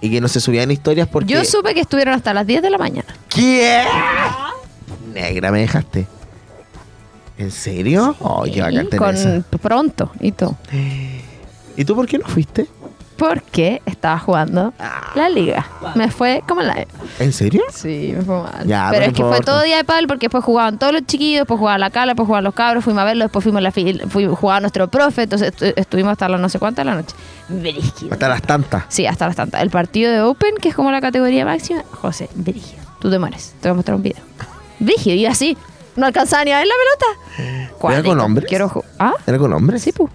[0.05, 1.33] Y que no se subían historias porque.
[1.33, 3.07] Yo supe que estuvieron hasta las 10 de la mañana.
[3.29, 3.81] ¿Qué?
[5.13, 6.07] Negra, me dejaste.
[7.37, 8.13] ¿En serio?
[8.19, 10.57] Oh, qué bacán tener con pronto y todo.
[11.77, 12.67] ¿Y tú por qué no fuiste?
[13.17, 15.11] Porque estaba jugando Ah.
[15.15, 15.65] la liga.
[15.95, 16.85] Me fue como la...
[17.19, 17.61] ¿En serio?
[17.71, 18.67] Sí, me fue mal.
[18.67, 19.51] Ya, pero pero es que fue importa.
[19.53, 22.25] todo día de pal porque después jugaban todos los chiquillos, después jugaba la cala, después
[22.27, 25.23] jugaban los cabros, fuimos a verlo, después fuimos a la fi- fuimos, jugaba nuestro profe,
[25.23, 27.15] entonces estu- estuvimos hasta las no sé cuántas de la noche.
[27.49, 28.13] Brígido.
[28.13, 28.85] Hasta las tantas.
[28.89, 29.61] Sí, hasta las tantas.
[29.61, 32.81] El partido de Open, que es como la categoría máxima, José, brígido.
[32.99, 33.53] Tú te mueres.
[33.61, 34.21] Te voy a mostrar un video.
[34.79, 35.57] Brígido, y así.
[35.95, 37.73] No alcanzaba ni a ver la pelota.
[37.77, 38.09] Cuático.
[38.09, 38.47] con hombres?
[38.49, 39.13] Quiero ¿Ah?
[39.27, 39.81] ¿Era con hombres?
[39.81, 40.09] Sí, pu.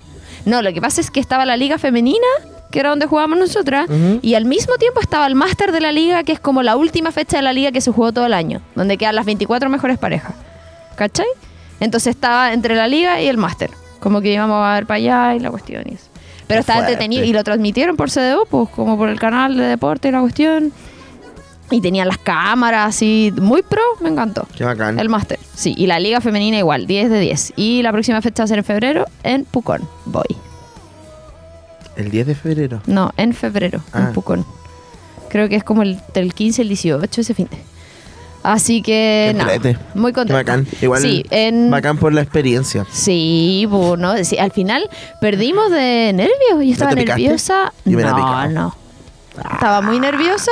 [0.45, 2.27] No, lo que pasa es que estaba la liga femenina,
[2.71, 3.89] que era donde jugábamos nosotras,
[4.23, 7.13] y al mismo tiempo estaba el máster de la liga, que es como la última
[7.13, 9.99] fecha de la liga que se jugó todo el año, donde quedan las 24 mejores
[9.99, 10.35] parejas.
[10.97, 11.27] ¿Cachai?
[11.81, 13.71] Entonces estaba entre la liga y el máster.
[14.01, 16.08] Como que íbamos a ver para allá y la cuestión y eso.
[16.49, 16.93] Pero estaba fuerte.
[16.95, 20.21] entretenido y lo transmitieron por CDO, pues como por el canal de deporte y la
[20.21, 20.73] cuestión.
[21.71, 24.47] Y tenían las cámaras así, muy pro, me encantó.
[24.57, 24.99] Qué bacán.
[24.99, 25.75] El máster, sí.
[25.77, 27.53] Y la liga femenina igual, 10 de 10.
[27.57, 29.87] Y la próxima fecha va a ser en febrero en Pucón.
[30.07, 30.25] Voy.
[31.97, 32.81] El 10 de febrero.
[32.87, 33.99] No, en febrero, Ah.
[34.07, 34.47] en Pucón.
[35.29, 37.59] Creo que es como el del 15 al 18 ese fin de.
[38.53, 39.77] Así que, entrete.
[39.95, 40.35] muy Qué contenta.
[40.35, 40.67] bacán.
[40.81, 41.71] Igual Sí, en...
[41.71, 42.87] bacán por la experiencia.
[42.91, 44.89] Sí, bueno, sí, al final
[45.21, 46.65] perdimos de nervios.
[46.65, 47.73] Yo estaba nerviosa.
[47.85, 48.75] Yo no, no.
[49.53, 50.51] Estaba muy nerviosa.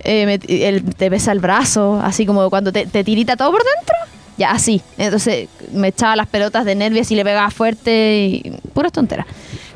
[0.00, 3.62] Eh, me- el- te pesa el brazo, así como cuando te, te tirita todo por
[3.62, 3.94] dentro.
[4.36, 4.80] Ya, así.
[4.98, 9.26] Entonces me echaba las pelotas de nervios y le pegaba fuerte y puras tonteras.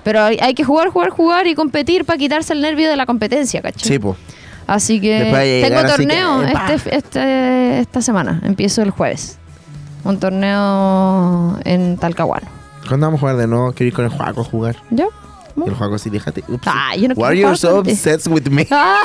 [0.02, 3.06] Pero hay, hay que jugar, jugar, jugar y competir para quitarse el nervio de la
[3.06, 3.88] competencia, ¿cachai?
[3.88, 4.16] Sí, pues.
[4.66, 8.40] Así que tengo torneo este, este- esta semana.
[8.44, 9.38] Empiezo el jueves.
[10.04, 12.46] Un torneo en Talcahuano.
[12.86, 13.72] ¿Cuándo vamos a jugar de nuevo?
[13.72, 14.76] Quiero ir con el Juaco a jugar.
[14.90, 15.06] ¿Ya?
[15.56, 16.42] Y el Juaco así, déjate.
[16.48, 16.66] Ups.
[16.66, 18.66] Ah, yo no Why are you so obsessed with me?
[18.76, 19.00] Ah,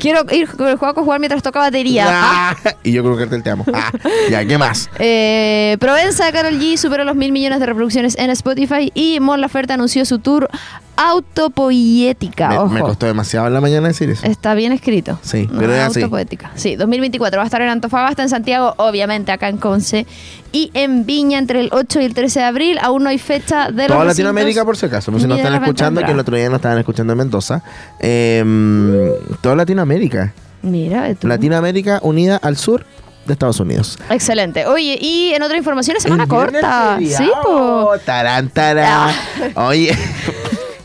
[0.00, 2.04] quiero ir con el juego a jugar mientras toca batería.
[2.08, 2.56] Ah.
[2.64, 3.64] Ah, y yo creo que te amo.
[3.72, 3.90] Ah,
[4.30, 4.90] ya, ¿qué más?
[4.98, 9.72] Eh, Provenza Carol G superó los mil millones de reproducciones en Spotify y Mon Laferte
[9.72, 10.48] anunció su tour
[10.96, 12.48] autopoética.
[12.48, 12.68] Me, Ojo.
[12.68, 14.26] me costó demasiado en la mañana decir eso.
[14.26, 15.18] Está bien escrito.
[15.22, 16.00] Sí, pero es así.
[16.00, 16.50] autopoética.
[16.54, 20.06] Sí, 2024 va a estar en Antofagasta, en Santiago, obviamente acá en Conce
[20.56, 22.78] y en Viña entre el 8 y el 13 de abril.
[22.80, 25.54] Aún no hay fecha de los Toda Latinoamérica, por si acaso, por si no están
[25.54, 27.62] escuchando, que el otro día no estaban escuchando en Mendoza.
[28.00, 30.32] Eh, toda Latinoamérica.
[30.62, 31.28] Mira, tú.
[31.28, 32.86] Latinoamérica unida al sur
[33.26, 33.98] de Estados Unidos.
[34.08, 34.66] Excelente.
[34.66, 36.98] Oye, y en otra información, semana El viernes corta.
[37.00, 37.90] Sí, po.
[38.06, 39.14] Tarán, tarán.
[39.56, 39.94] Oye.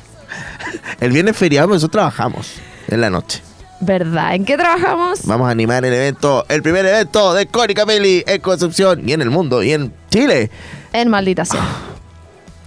[0.99, 2.55] el viernes feriado nosotros trabajamos
[2.89, 3.41] en la noche.
[3.82, 4.36] ¿Verdad?
[4.36, 5.26] ¿En qué trabajamos?
[5.26, 9.22] Vamos a animar el evento, el primer evento de Cónica Peli en Concepción y en
[9.22, 10.52] el mundo y en Chile.
[10.94, 11.65] En Maldita Sea.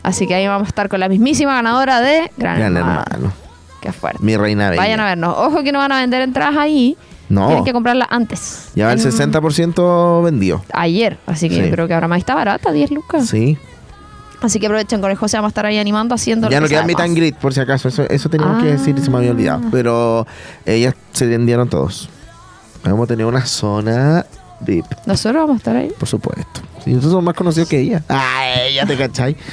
[0.03, 3.03] Así que ahí vamos a estar con la mismísima ganadora de Gran, Gran Hermano.
[3.11, 3.33] hermano.
[3.81, 4.19] Qué fuerte.
[4.23, 4.83] Mi reina bella.
[4.83, 5.35] Vayan a vernos.
[5.39, 6.97] Ojo que no van a vender entradas ahí.
[7.29, 7.47] No.
[7.47, 8.69] Tienen que comprarlas antes.
[8.75, 10.63] Ya va el En- 60% vendido.
[10.73, 11.19] Ayer.
[11.27, 11.63] Así que Sí.
[11.63, 13.27] yo creo que ahora más está barata, 10 lucas.
[13.29, 13.57] Sí.
[14.43, 16.69] Así que aprovechen con el José, vamos a estar ahí animando, haciendo Ya lo no
[16.69, 17.89] que queda meet and greet, por si acaso.
[17.89, 18.73] Eso, eso teníamos que Ah.
[18.73, 19.63] decir y se me había olvidado.
[19.71, 20.27] Pero
[20.67, 22.09] ellas se vendieron todos.
[22.85, 24.27] Vamos a tener una zona
[24.61, 25.91] VIP, Nosotros vamos a estar ahí.
[25.99, 26.61] por supuesto.
[26.85, 28.03] Si nosotros somos más conocidos que ella.
[28.09, 29.37] Ay, ya te cachai.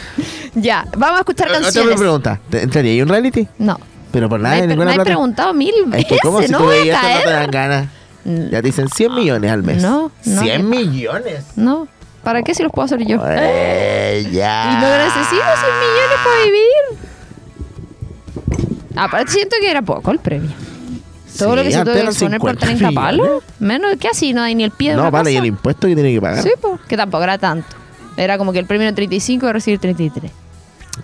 [0.54, 1.96] Ya, vamos a escuchar Otra canciones.
[1.98, 2.38] pregunta.
[2.50, 3.48] ¿Te- ¿Entraría ahí un reality?
[3.58, 3.80] No.
[4.12, 5.08] Pero por Me nada, me ninguna hay plata.
[5.08, 7.88] preguntado mil Es veces, que como si ¿no tú veías esto no te dan ganas.
[8.26, 9.82] Ya te dicen 100 millones al mes.
[9.82, 10.42] No, no.
[10.42, 11.46] 100 millones.
[11.56, 11.88] No,
[12.24, 13.22] ¿para qué si los puedo hacer yo?
[13.28, 14.72] Eh, ya.
[14.78, 17.02] Y no necesito 100 millones para vivir.
[18.96, 20.52] Aparte siento que era poco el premio.
[21.38, 23.44] Todo Sí, lo que se tuvo que exponer por 50 30 palos.
[23.60, 25.88] Menos que así, no hay ni el pie de No, una vale, y el impuesto
[25.88, 26.44] que tiene que pagar.
[26.44, 27.68] Sí, pues, que tampoco era tanto.
[28.18, 30.32] Era como que el premio era 35 y recibir 33.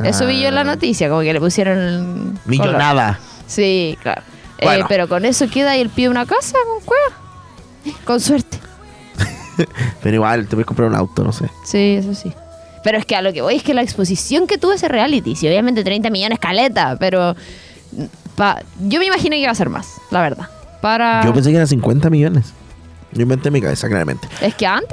[0.04, 0.66] Eso vi yo en la Ah.
[0.66, 2.40] noticia, como que le pusieron color.
[2.46, 3.20] Millonada.
[3.48, 4.22] Sí, claro.
[4.60, 7.96] Eh, pero con eso queda ahí el pie de una casa con cueva.
[8.04, 8.58] Con suerte.
[10.04, 11.50] Pero igual, te puedes comprar un auto, no sé.
[11.66, 12.32] Sí, eso sí.
[12.84, 15.36] Pero es que a lo que voy es que la exposición que tuvo ese reality,
[15.36, 17.36] sí, obviamente 30 millones caleta, pero
[17.92, 18.04] mm,
[18.36, 20.48] pa- yo me imaginé que iba a ser más, la verdad.
[20.82, 22.54] Para Yo pensé que eran 50 millones.
[23.12, 24.28] Yo inventé en mi cabeza, claramente.
[24.42, 24.90] es que antes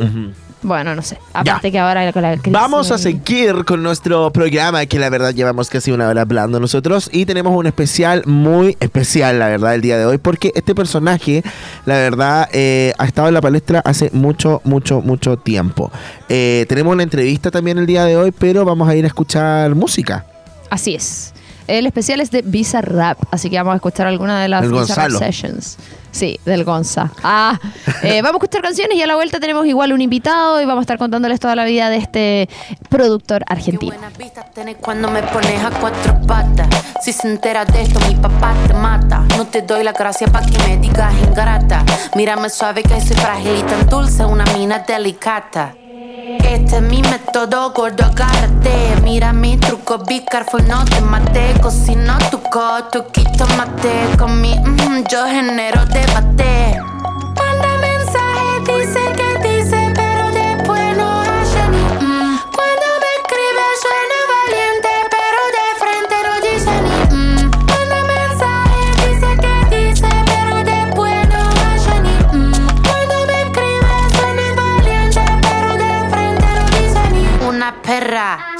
[0.00, 1.18] eran bueno, no sé.
[1.32, 5.34] Aparte que ahora con la crisis Vamos a seguir con nuestro programa, que la verdad
[5.34, 7.08] llevamos casi una hora hablando nosotros.
[7.12, 11.42] Y tenemos un especial muy especial, la verdad, el día de hoy, porque este personaje,
[11.84, 15.92] la verdad, eh, ha estado en la palestra hace mucho, mucho, mucho tiempo.
[16.28, 19.74] Eh, tenemos una entrevista también el día de hoy, pero vamos a ir a escuchar
[19.74, 20.26] música.
[20.70, 21.32] Así es.
[21.66, 25.08] El especial es de Visa Rap, así que vamos a escuchar alguna de las Visa
[25.08, 25.18] Rap.
[25.18, 25.78] Sessions.
[26.14, 27.10] Sí, del Gonza.
[27.24, 27.58] Ah,
[28.04, 30.82] eh, vamos a escuchar canciones y a la vuelta tenemos igual un invitado y vamos
[30.82, 32.48] a estar contándoles toda la vida de este
[32.88, 33.92] productor Qué argentino.
[33.92, 36.68] buenas vistas tenés cuando me pones a cuatro patas.
[37.02, 39.24] Si se entera de esto, mi papá te mata.
[39.36, 41.84] No te doy la gracia pa' que me digas ingrata.
[42.14, 45.74] Mírame suave que soy frágil y tan dulce, una mina delicata.
[46.26, 48.96] Este es mi método, gordo, agárrate.
[49.02, 51.54] Mira mi truco, be careful, no te mate.
[51.60, 54.16] Cocino tu coto, quito mate.
[54.18, 56.83] Con mi mm, yo genero debate.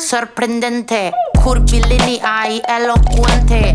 [0.05, 1.13] Sorprendente,
[1.43, 3.75] curvilínea y elocuente,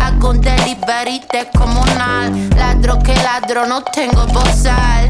[0.00, 1.20] Hago un delivery
[1.56, 5.08] comunal, ladro que ladro, no tengo bozal.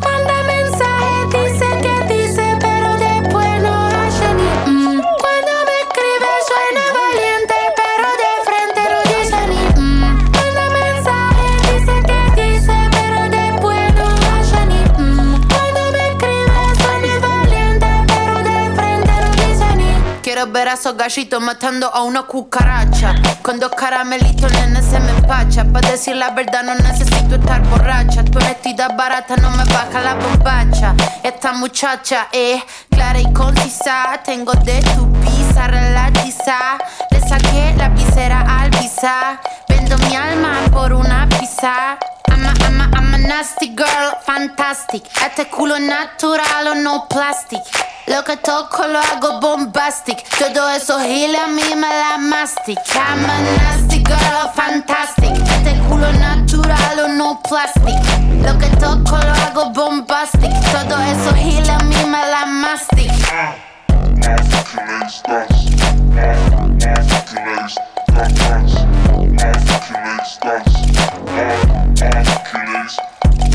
[0.00, 5.00] Manda mensaje, dice que dice, pero después no hace ni mm.
[5.22, 10.00] Cuando me escribe suena valiente, pero de frente no dice ni mm.
[10.36, 15.48] Manda mensaje, dice que dice, pero después no hace ni mm.
[15.48, 20.96] Cuando me escribe suena valiente, pero de frente no dice ni Quiero ver a esos
[20.96, 23.14] gallitos matando a una cucaracha.
[23.46, 25.64] Con dos caramelitos, nene, se me empacha.
[25.66, 28.24] Para decir la verdad, no necesito estar borracha.
[28.24, 30.96] Tu honestidad barata no me baja la bombacha.
[31.22, 34.20] Esta muchacha es clara y concisa.
[34.24, 36.76] Tengo de tu pizza relatiza.
[37.12, 39.40] Le saqué la visera al visa.
[39.68, 41.98] Vendo mi alma por una pizza.
[42.32, 45.04] Ama, ama, ama a nasty girl, fantastic.
[45.24, 47.62] Este culo natural o no plastic.
[48.08, 50.22] Lo que toco lo hago bombastic.
[50.38, 52.78] Todo eso giles a mí me la mastic.
[52.94, 55.32] I'm a nasty girl, fantastic.
[55.32, 57.96] Este culo natural o no plastic.
[58.42, 60.52] Lo que toco lo hago bombastic.
[60.72, 63.12] Todo eso giles a mí me la mastic.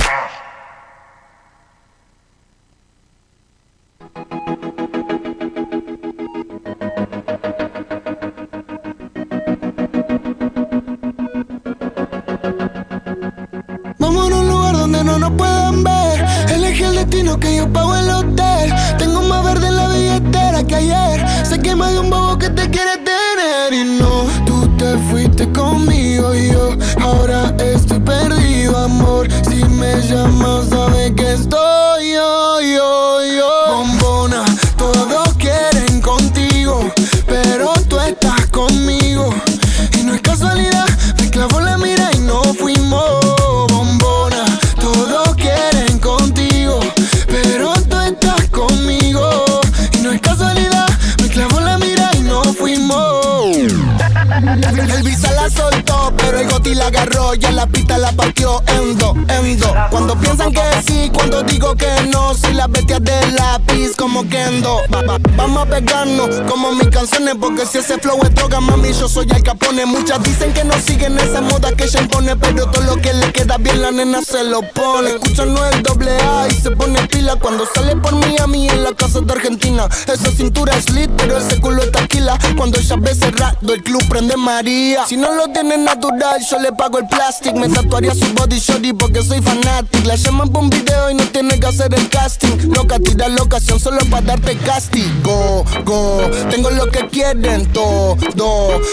[0.02, 0.41] Vamos
[25.48, 29.28] conmigo y yo ahora estoy perdido, amor.
[29.50, 31.61] Si me llamas, sabes que estoy
[56.82, 57.31] agarró
[59.92, 64.78] Cuando piensan que sí, cuando digo que no, soy la bestia del lápiz como Kendo.
[64.94, 68.94] Va- va- Vamos a pegarnos como mis canciones, porque si ese flow es droga, mami,
[68.94, 69.86] yo soy el capone.
[69.86, 73.32] Muchas dicen que no siguen esa moda que ella impone, pero todo lo que le
[73.34, 75.10] queda bien la nena se lo pone.
[75.12, 78.94] Escuchan no el doble A y se pone pila cuando sale por Miami en la
[78.94, 79.88] casa de Argentina.
[80.08, 82.38] Esa cintura es lit, pero ese culo es taquila.
[82.56, 85.06] Cuando ella ve cerrado, el club prende María.
[85.06, 87.56] Si no lo tiene natural, yo le pago el plástico.
[87.58, 89.82] Me tatuaría su body shorty porque soy fanático.
[90.06, 92.74] La llaman por un video y no tiene que hacer el casting.
[92.74, 95.64] Loca, tira la ocasión solo para darte castigo.
[95.86, 98.18] Go, tengo lo que quieren todo.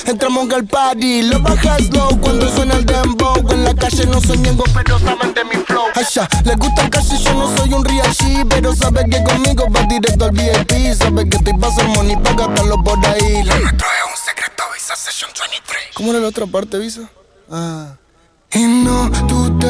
[0.04, 3.36] Entramos al party, lo bajas slow cuando suena el dembow.
[3.50, 5.86] En la calle no soy miembro, pero saben de mi flow.
[5.94, 9.22] Asha, le gusta el cash y yo no soy un real G, pero sabe que
[9.24, 10.94] conmigo va directo al VIP.
[10.94, 13.42] Sabe que estoy pa' hacer money pa' gastarlo por ahí.
[13.44, 15.82] Lo nuestro es un secreto, Visa Session 23.
[15.94, 17.08] ¿Cómo era la otra parte, Visa?
[17.50, 17.94] Ah.
[18.50, 19.47] Y no, tú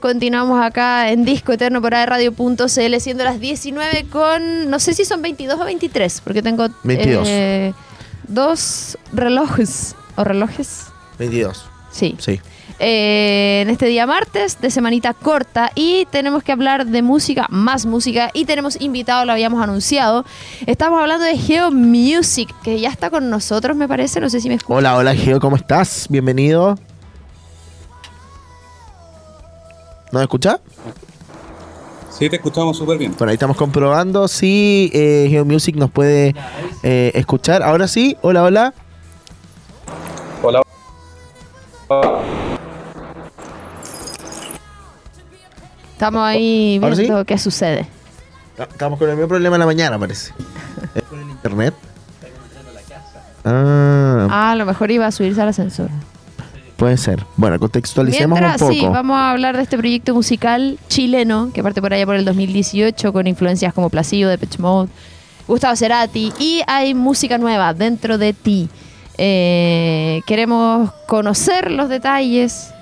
[0.00, 5.22] continuamos acá en Disco Eterno por radio.cl, siendo las 19 con, no sé si son
[5.22, 7.26] 22 o 23, porque tengo 22.
[7.28, 7.72] eh,
[8.28, 10.86] dos relojes, o relojes,
[11.18, 11.66] 22.
[11.90, 12.14] sí.
[12.18, 12.40] Sí.
[12.82, 17.84] Eh, en este día martes de semanita corta y tenemos que hablar de música, más
[17.84, 20.24] música y tenemos invitado, lo habíamos anunciado.
[20.66, 24.48] Estamos hablando de Geo Music, que ya está con nosotros, me parece, no sé si
[24.48, 24.78] me escuchan.
[24.78, 26.06] Hola, hola Geo, ¿cómo estás?
[26.08, 26.78] Bienvenido.
[30.12, 30.60] ¿Nos escucha?
[32.10, 33.14] Sí, te escuchamos súper bien.
[33.16, 36.34] Bueno, ahí estamos comprobando si eh, Geo Music nos puede
[36.82, 37.62] eh, escuchar.
[37.62, 38.74] Ahora sí, hola, hola.
[40.42, 40.62] Hola.
[45.92, 47.86] Estamos ahí viendo qué sucede.
[48.58, 50.32] Estamos con el mismo problema en la mañana, parece.
[50.94, 51.74] ¿Es con el internet?
[53.44, 55.88] Ah, Ah, a lo mejor iba a subirse al ascensor.
[56.80, 57.26] Puede ser.
[57.36, 58.80] Bueno, contextualicemos Mientras, un poco.
[58.80, 62.24] sí, vamos a hablar de este proyecto musical chileno que parte por allá por el
[62.24, 64.88] 2018 con influencias como Placido, Depeche Mode,
[65.46, 68.70] Gustavo Cerati y hay música nueva dentro de ti.
[69.18, 72.72] Eh, queremos conocer los detalles.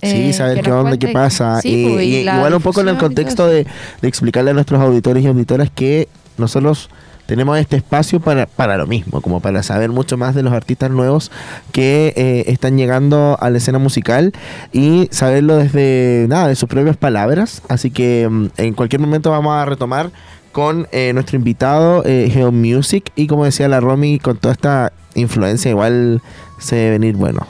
[0.00, 1.60] Sí, eh, saber que qué onda, qué pasa.
[1.60, 3.66] Sí, y, pues, y la igual un poco en el contexto de,
[4.00, 6.88] de explicarle a nuestros auditores y auditoras que nosotros
[7.32, 10.90] tenemos este espacio para, para lo mismo, como para saber mucho más de los artistas
[10.90, 11.30] nuevos
[11.72, 14.34] que eh, están llegando a la escena musical
[14.70, 17.62] y saberlo desde nada, de sus propias palabras.
[17.70, 20.10] Así que mm, en cualquier momento vamos a retomar
[20.52, 24.92] con eh, nuestro invitado eh, Geo Music y como decía la Romy, con toda esta
[25.14, 26.20] influencia igual
[26.58, 27.46] se debe venir bueno.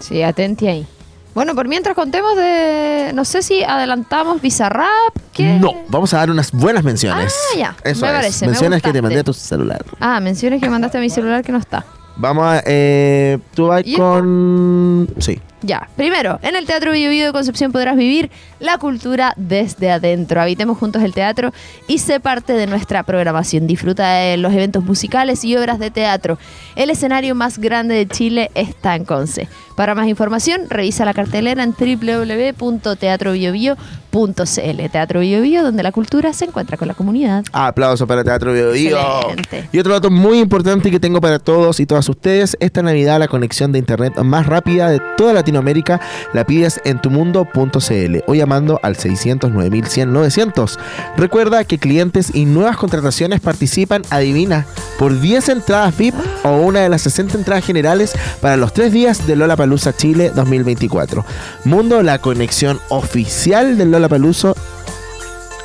[0.00, 0.86] Sí, atenti ahí.
[1.34, 3.12] Bueno, por mientras contemos de.
[3.14, 4.88] No sé si adelantamos Bizarrap.
[5.32, 5.58] ¿qué?
[5.60, 7.34] No, vamos a dar unas buenas menciones.
[7.54, 8.16] Ah, ya, Eso me es.
[8.18, 9.84] parece, me menciones que te mandé a tu celular.
[10.00, 11.84] Ah, menciones que mandaste a mi celular que no está.
[12.16, 12.62] Vamos a.
[12.66, 15.08] Eh, tú vas ¿Y con.
[15.18, 15.40] Sí.
[15.62, 18.30] Ya, primero, en el Teatro Bio de Concepción podrás vivir
[18.60, 20.40] la cultura desde adentro.
[20.40, 21.52] Habitemos juntos el teatro
[21.86, 23.66] y sé parte de nuestra programación.
[23.66, 26.38] Disfruta de los eventos musicales y obras de teatro.
[26.76, 29.48] El escenario más grande de Chile está en Conce.
[29.76, 31.74] Para más información, revisa la cartelera en
[34.10, 37.44] Teatro Bio Bio, donde la cultura se encuentra con la comunidad.
[37.52, 38.98] Aplauso para Teatro Bio Bio.
[39.72, 43.28] Y otro dato muy importante que tengo para todos y todas ustedes, esta Navidad la
[43.28, 46.00] conexión de internet más rápida de toda Latinoamérica
[46.32, 50.78] la pides en tumundo.cl o llamando al 609.100.900.
[51.16, 54.66] Recuerda que clientes y nuevas contrataciones participan, adivina,
[54.98, 59.26] por 10 entradas VIP o una de las 60 entradas generales para los tres días
[59.26, 61.24] de Lola Palusa Chile 2024.
[61.64, 64.54] Mundo, la conexión oficial del Lola Paluso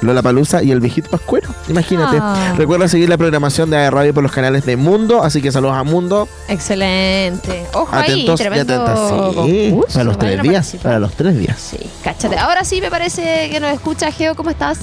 [0.01, 1.49] Lola Palusa y el viejito Pascuero.
[1.67, 2.17] Imagínate.
[2.21, 2.53] Ah.
[2.57, 5.23] Recuerda seguir la programación de Radio por los canales de Mundo.
[5.23, 6.27] Así que saludos a Mundo.
[6.47, 7.65] Excelente.
[7.73, 9.09] Ojo ahí, Atentos y tremendo atentas.
[9.09, 9.93] Sí, concurso.
[9.93, 10.53] para los tres días.
[10.53, 10.83] participar.
[10.83, 11.57] Para los tres días.
[11.59, 12.37] Sí, cáchate.
[12.37, 14.77] Ahora sí me parece que nos escucha Geo, ¿cómo estás?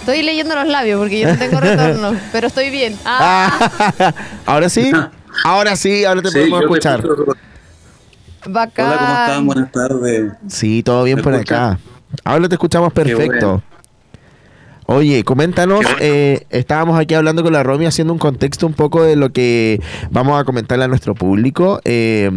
[0.00, 2.96] Estoy leyendo los labios porque yo no tengo retorno, pero estoy bien.
[3.04, 4.12] Ah, Ah,
[4.46, 4.90] Ahora sí.
[5.44, 7.02] Ahora sí, ahora te Sí, podemos te escuchar.
[8.46, 8.86] Bacán.
[8.86, 9.46] Hola, ¿cómo están?
[9.46, 10.32] Buenas tardes.
[10.48, 11.78] Sí, todo bien ¿Me por acá.
[12.24, 13.62] Ahora te escuchamos perfecto.
[14.86, 19.16] Oye, coméntanos, eh, estábamos aquí hablando con la Romy haciendo un contexto un poco de
[19.16, 19.80] lo que
[20.10, 21.80] vamos a comentarle a nuestro público.
[21.84, 22.30] Eh,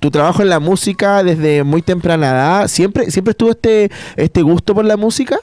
[0.00, 4.74] tu trabajo en la música desde muy temprana edad, ¿siempre, siempre estuvo este, este gusto
[4.74, 5.38] por la música?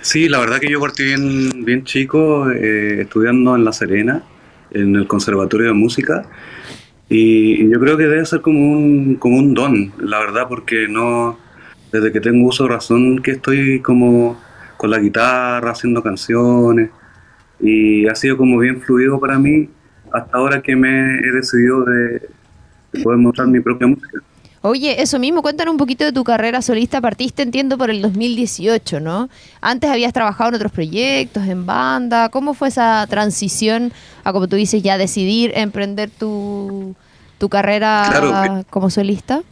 [0.00, 4.22] Sí, la verdad que yo partí bien, bien chico eh, estudiando en La Serena,
[4.72, 6.24] en el Conservatorio de Música.
[7.14, 11.38] Y, yo creo que debe ser como un, como un don, la verdad, porque no,
[11.92, 14.40] desde que tengo uso de razón que estoy como
[14.78, 16.88] con la guitarra, haciendo canciones.
[17.60, 19.68] Y ha sido como bien fluido para mí
[20.10, 22.28] hasta ahora que me he decidido de,
[22.92, 24.22] de poder mostrar mi propia música.
[24.64, 27.00] Oye, eso mismo, cuéntanos un poquito de tu carrera solista.
[27.00, 29.28] Partiste, entiendo, por el 2018, ¿no?
[29.60, 32.28] Antes habías trabajado en otros proyectos, en banda.
[32.28, 33.92] ¿Cómo fue esa transición
[34.22, 36.94] a, como tú dices, ya decidir emprender tu,
[37.38, 38.64] tu carrera Claro.
[38.70, 39.42] como solista?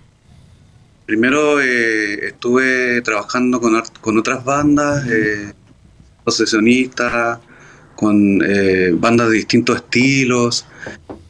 [1.06, 5.52] Primero eh, estuve trabajando con, con otras bandas, eh,
[6.28, 7.40] sesionistas,
[7.96, 10.66] con eh, bandas de distintos estilos,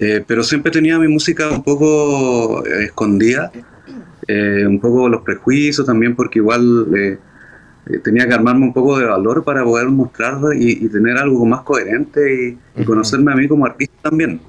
[0.00, 3.52] eh, pero siempre tenía mi música un poco eh, escondida,
[4.26, 7.18] eh, un poco los prejuicios también, porque igual
[8.02, 11.62] tenía que armarme un poco de valor para poder mostrarlo y, y tener algo más
[11.62, 14.40] coherente y, y conocerme a mí como artista también,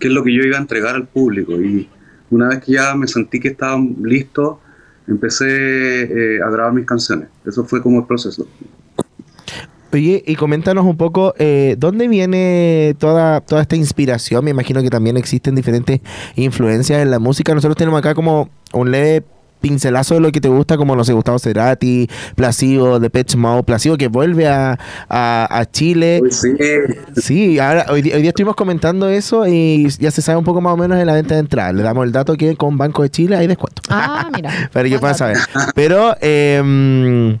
[0.00, 1.52] que es lo que yo iba a entregar al público.
[1.52, 1.88] Y
[2.30, 4.60] una vez que ya me sentí que estaba listo,
[5.06, 7.28] empecé a grabar mis canciones.
[7.44, 8.48] Eso fue como el proceso.
[9.92, 14.44] Oye, y coméntanos un poco, eh, ¿dónde viene toda, toda esta inspiración?
[14.44, 16.00] Me imagino que también existen diferentes
[16.36, 17.54] influencias en la música.
[17.54, 19.24] Nosotros tenemos acá como un leve
[19.60, 23.98] pincelazo de lo que te gusta, como, no sé, Gustavo Cerati, Placido, Depeche Mode, Placido
[23.98, 24.78] que vuelve a,
[25.08, 26.22] a, a Chile.
[26.30, 26.48] Sí,
[27.16, 30.60] Sí, ahora, hoy, día- hoy día estuvimos comentando eso y ya se sabe un poco
[30.62, 31.72] más o menos de la venta de entrada.
[31.72, 33.82] Le damos el dato que con Banco de Chile hay descuento.
[33.90, 34.50] Ah, mira.
[34.72, 35.40] Pero qué Buen pasa, dato.
[35.74, 37.36] Pero, eh,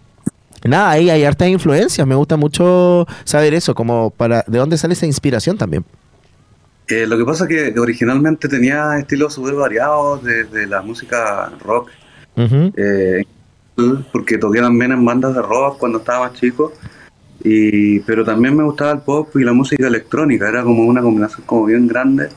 [0.68, 2.06] nada, ahí hay hartas influencias.
[2.06, 5.84] Me gusta mucho saber eso, como para de dónde sale esa inspiración también.
[6.88, 11.52] Eh, lo que pasa es que originalmente tenía estilos súper variados de, de la música
[11.60, 11.90] rock,
[12.36, 13.24] eh,
[14.10, 16.72] porque toqué también en bandas de rock cuando estaba más chico,
[17.44, 21.46] y, pero también me gustaba el pop y la música electrónica, era como una combinación
[21.46, 22.28] como bien grande,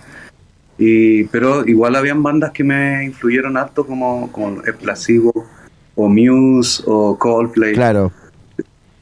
[0.77, 5.47] y, pero igual habían bandas que me influyeron harto como, como El Placebo,
[5.95, 8.11] o Muse, o Coldplay, Claro.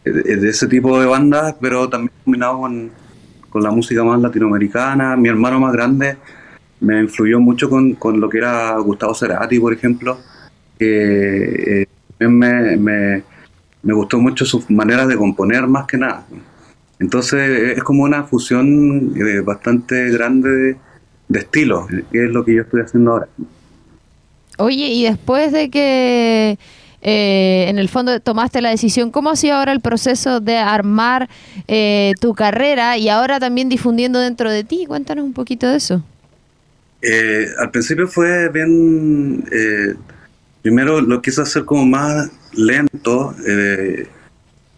[0.04, 2.92] de, de ese tipo de bandas, pero también combinado con,
[3.50, 5.16] con la música más latinoamericana.
[5.16, 6.18] Mi hermano más grande
[6.80, 10.18] me influyó mucho con, con lo que era Gustavo Cerati, por ejemplo,
[10.80, 11.88] que eh,
[12.18, 13.24] también me, me,
[13.84, 16.26] me gustó mucho sus maneras de componer más que nada.
[17.00, 20.78] Entonces es como una fusión eh, bastante grande de,
[21.30, 23.28] de estilos, que es lo que yo estoy haciendo ahora.
[24.58, 26.60] Oye, y después de que
[27.02, 29.12] eh, en el fondo tomaste la decisión.
[29.12, 31.30] ¿Cómo ha sido ahora el proceso de armar
[31.68, 34.86] eh, tu carrera y ahora también difundiendo dentro de ti?
[34.88, 36.04] Cuéntanos un poquito de eso.
[37.02, 39.44] Eh, al principio fue bien.
[39.52, 39.96] eh,
[40.62, 43.34] primero lo quise hacer como más lento.
[43.48, 44.08] eh,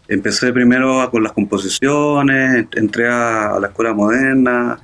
[0.08, 4.78] empecé primero a- con las composiciones, entré a, a la escuela moderna,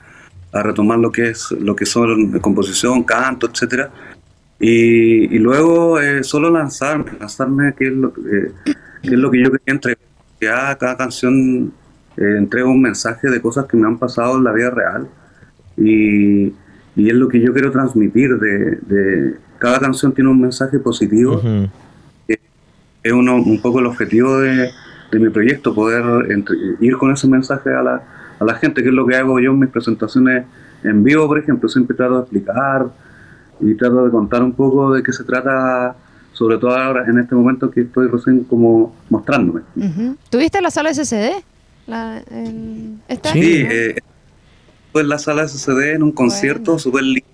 [0.53, 3.91] a retomar lo que es lo que son composición, canto, etcétera.
[4.61, 8.53] Y, y luego eh, solo lanzarme, lanzarme qué es lo, que- eh,
[9.03, 10.05] qué es lo que yo quería entregar.
[10.41, 11.73] Ya cada canción
[12.17, 15.09] eh, entrega un mensaje de cosas que me han pasado en la vida real
[15.79, 16.53] y,
[16.97, 18.39] y es lo que yo quiero transmitir.
[18.39, 21.37] De, de- cada canción tiene un mensaje positivo.
[21.37, 21.69] Ujú.
[23.03, 24.69] Es uno, un poco el objetivo de,
[25.11, 28.03] de mi proyecto, poder entre- ir con ese mensaje a la,
[28.39, 30.45] a la gente, que es lo que hago yo en mis presentaciones
[30.85, 31.67] en vivo, por ejemplo.
[31.69, 32.87] Siempre trato de explicar
[33.61, 35.95] y trato de contar un poco de qué se trata,
[36.33, 39.63] sobre todo ahora en este momento que estoy recién como mostrándome.
[39.77, 40.17] Ujú.
[40.31, 41.33] ¿Tuviste la sala SCD?
[41.87, 42.23] La.
[43.33, 43.71] Sí, ¿no?
[43.71, 43.97] eh,
[44.93, 46.79] fue en la sala SCD en un concierto Bueno.
[46.79, 47.27] súper lindo.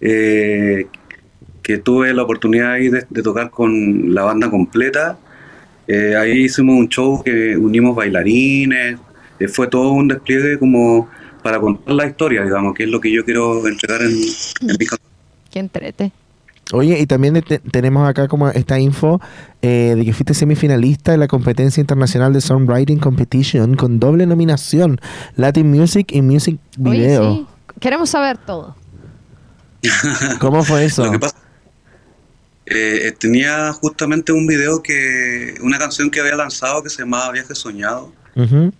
[0.00, 0.86] eh,
[1.62, 5.18] que tuve la oportunidad ahí de, de tocar con la banda completa.
[5.86, 8.98] Eh, ahí hicimos un show que unimos bailarines.
[9.38, 11.08] eh, fue todo un despliegue como
[11.42, 14.86] para contar la historia, digamos, que es lo que yo quiero entregar en, en mi
[14.86, 15.07] canción.
[15.50, 16.12] Qué entrete.
[16.72, 19.20] Oye, y también te- tenemos acá como esta info
[19.62, 25.00] eh, de que fuiste semifinalista en la competencia internacional de Songwriting Competition con doble nominación,
[25.36, 27.34] Latin Music y Music Oye, Video.
[27.34, 27.46] sí.
[27.80, 28.76] Queremos saber todo.
[30.40, 31.04] ¿Cómo fue eso?
[31.06, 31.36] Lo que pasa
[32.66, 37.54] eh, tenía justamente un video que, una canción que había lanzado que se llamaba Viaje
[37.54, 38.12] Soñado.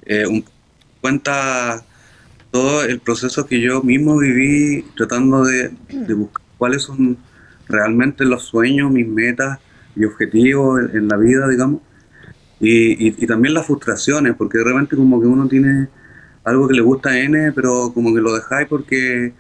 [0.05, 0.45] Eh, un-
[1.01, 1.83] cuenta
[2.51, 7.17] todo el proceso que yo mismo viví tratando de, de buscar cuáles son
[7.69, 9.59] realmente los sueños, mis metas
[9.97, 11.81] y objetivos en, en la vida, digamos.
[12.61, 15.89] Y, y- y también las frustraciones, porque de repente como que uno tiene
[16.45, 19.33] algo que le gusta a N, pero como que lo dejáis porque,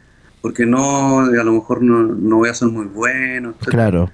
[0.43, 3.55] porque no, a lo mejor no, no voy a ser muy bueno.
[3.64, 4.11] Claro.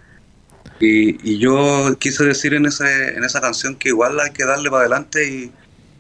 [0.81, 4.71] Y, y yo quise decir en, ese, en esa canción que igual hay que darle
[4.71, 5.53] para adelante y,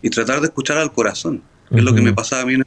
[0.02, 2.54] y tratar de escuchar al corazón, que es lo que me pasaba a mí.
[2.54, 2.64] en-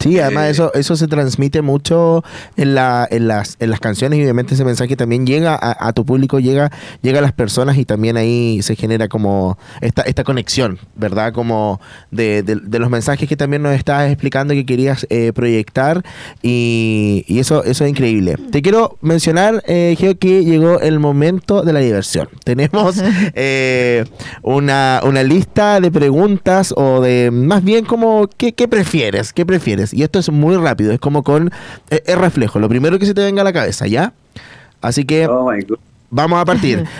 [0.00, 2.24] Sí, además Eh, eso eso se transmite mucho
[2.56, 5.92] en, la, en, las, en las canciones y obviamente ese mensaje también llega a, a
[5.92, 6.70] tu público, llega,
[7.02, 11.32] llega a las personas y también ahí se genera como esta, esta conexión, ¿verdad?
[11.32, 11.80] Como
[12.10, 16.02] de, de- de los mensajes que también nos estabas explicando que querías eh, proyectar
[16.42, 18.36] y, y eso, eso es increíble.
[18.50, 22.28] Te quiero mencionar, eh, Geo, que llegó el momento de la diversión.
[22.44, 22.96] Tenemos
[23.34, 24.04] eh,
[24.42, 29.32] una, una lista de preguntas o de más bien como ¿qué, qué prefieres?
[29.32, 29.89] ¿Qué prefieres?
[29.94, 31.50] Y esto es muy rápido, es como con
[31.90, 34.12] eh, es reflejo, lo primero que se te venga a la cabeza, ¿ya?
[34.80, 35.50] Así que Oh
[36.10, 36.84] vamos a partir.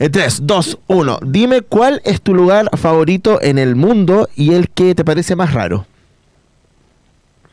[0.00, 1.18] En 3, 2, 1.
[1.26, 5.52] Dime cuál es tu lugar favorito en el mundo y el que te parece más
[5.52, 5.86] raro.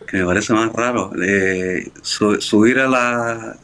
[0.07, 1.11] que me parece más raro.
[1.23, 3.55] eh, su- subir a la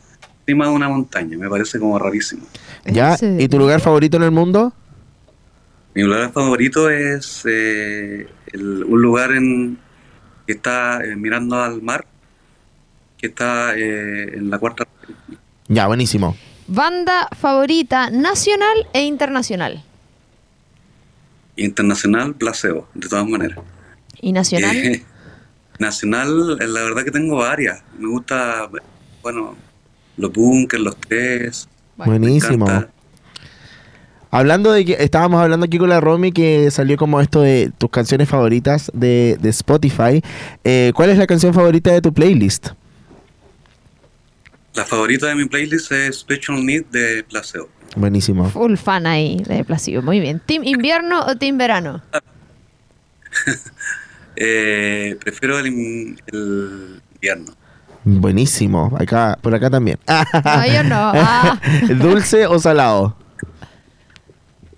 [0.47, 2.41] cima de una montaña, me parece como rarísimo.
[2.85, 3.15] ¿Ya?
[3.37, 4.73] ¿Y tu lugar favorito en el mundo?
[5.93, 9.77] Mi lugar favorito es eh, el- un lugar en
[10.45, 12.05] que está eh, mirando al mar,
[13.17, 14.87] que está eh, en la cuarta.
[15.67, 16.35] Ya, buenísimo.
[16.67, 19.83] Banda favorita nacional e internacional.
[21.55, 23.59] Internacional, placebo, de todas maneras.
[24.21, 24.75] ¿Y nacional?
[24.75, 25.03] Eh,
[25.79, 27.81] nacional, eh, la verdad que tengo varias.
[27.97, 28.69] Me gusta,
[29.21, 29.55] bueno,
[30.17, 31.67] los bunkers, los tres.
[31.97, 32.65] me Buenísimo.
[32.65, 32.89] encanta.
[34.31, 37.89] Hablando de que estábamos hablando aquí con la Romy que salió como esto de tus
[37.89, 40.21] canciones favoritas de, de Spotify.
[40.63, 42.69] Eh, ¿Cuál es la canción favorita de tu playlist?
[44.73, 47.67] La favorita de mi playlist es Special Need de Placebo.
[47.97, 48.49] Buenísimo.
[48.49, 50.01] Full fan ahí de Placido.
[50.01, 50.41] Muy bien.
[50.45, 52.01] ¿Team invierno o team verano?
[54.43, 57.53] Eh, prefiero el invierno.
[58.03, 58.95] Buenísimo.
[58.97, 59.99] Acá, por acá también.
[60.07, 61.11] No, yo no.
[61.15, 61.59] Ah.
[61.99, 63.15] ¿Dulce o salado?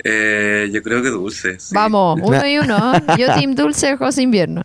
[0.03, 1.59] Eh, yo creo que dulce.
[1.59, 1.73] sí.
[1.73, 2.93] Vamos, uno y uno.
[3.17, 4.63] Yo team dulce, José invierno.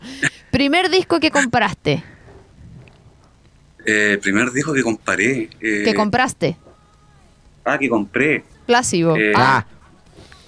[0.50, 2.02] Primer disco que compraste.
[3.86, 5.48] Eh, primer disco que comparé.
[5.60, 6.56] eh, Que compraste.
[7.64, 8.44] ah, que compré.
[8.66, 9.16] Placido.
[9.16, 9.64] Eh, Ah,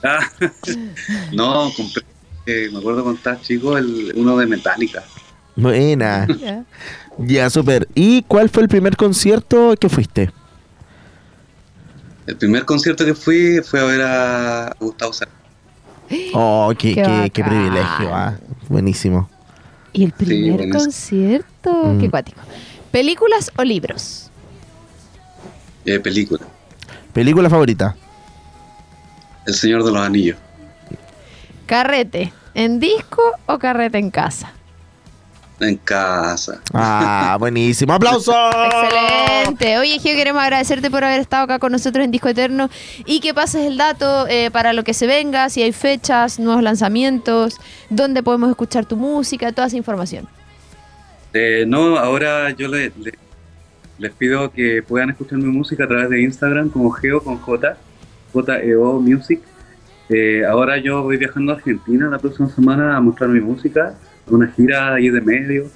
[0.03, 0.27] Ah,
[1.33, 2.03] no, compré.
[2.47, 5.05] eh, me acuerdo cuando estaba chico, el, uno de Metallica.
[5.57, 6.27] Buena.
[6.41, 6.65] ya.
[7.19, 7.87] Ya, súper.
[7.95, 10.31] ¿Y cuál fue el primer concierto que fuiste?
[12.31, 15.37] El primer concierto que fui fue a ver a Gustavo Cerati.
[16.33, 18.15] Oh, qué, Qué qué, privilegio.
[18.15, 18.35] ah.
[18.69, 19.29] Buenísimo.
[19.93, 21.73] Y el primer concierto.
[21.73, 22.01] Mm.
[22.01, 22.41] Qué cuático.
[22.93, 24.31] ¿Películas o libros?
[25.85, 26.47] Eh, película.
[27.13, 27.97] ¿Película favorita?
[29.45, 30.37] El Señor de los Anillos.
[31.67, 34.53] ¿Carrete en disco o carrete en casa?
[35.61, 36.61] En casa.
[36.73, 37.93] Ah, buenísimo.
[37.93, 38.35] ¡Aplausos!
[38.73, 39.79] Excelente.
[39.79, 42.71] Oye, Gio, queremos agradecerte por haber estado acá con nosotros en Disco Eterno
[43.05, 46.63] y que pases el dato eh, para lo que se venga, si hay fechas, nuevos
[46.63, 47.59] lanzamientos,
[47.91, 50.27] dónde podemos escuchar tu música, toda esa información.
[51.35, 53.19] Eh, no, ahora yo le- le-
[53.99, 57.77] les pido que puedan escuchar mi música a través de Instagram como Geo con J,
[58.33, 59.41] J-E-O Music.
[60.09, 63.95] Eh, ahora yo voy viajando a Argentina la próxima semana a mostrar mi música,
[64.35, 65.67] una gira ahí de medio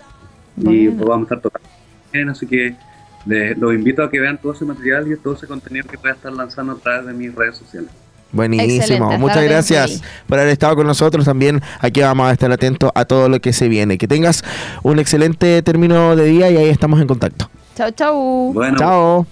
[0.57, 0.96] y Bueno.
[0.96, 1.68] pues vamos a estar tocando.
[2.12, 2.74] bien, Así que
[3.26, 6.11] les- los invito a que vean todo ese material y todo ese contenido que voy
[6.11, 7.90] a estar lanzando a través de mis redes sociales.
[8.32, 8.74] Buenísimo.
[8.74, 11.24] Excelente, Muchas gracias por haber estado con nosotros.
[11.24, 13.96] También aquí vamos a estar atentos a todo lo que se viene.
[13.96, 14.42] Que tengas
[14.82, 17.48] un excelente término de día y ahí estamos en contacto.
[17.76, 18.52] Chau, chau.
[18.52, 19.26] Bueno, Chao.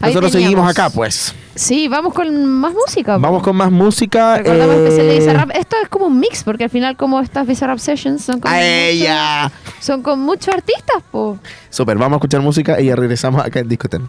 [0.00, 1.34] Nosotros seguimos acá, pues.
[1.54, 3.18] Sí, vamos con más música.
[3.18, 4.38] Vamos con más música.
[4.38, 5.50] Recordamos eh, especial de Bizarrap.
[5.56, 8.54] Esto es como un mix, porque al final, como estas Bizarrap Sessions son con, ¡A
[8.54, 9.52] mucho- ella!
[9.80, 11.38] son con muchos artistas, po.
[11.68, 14.08] Super, vamos a escuchar música y ya regresamos acá en Discoten.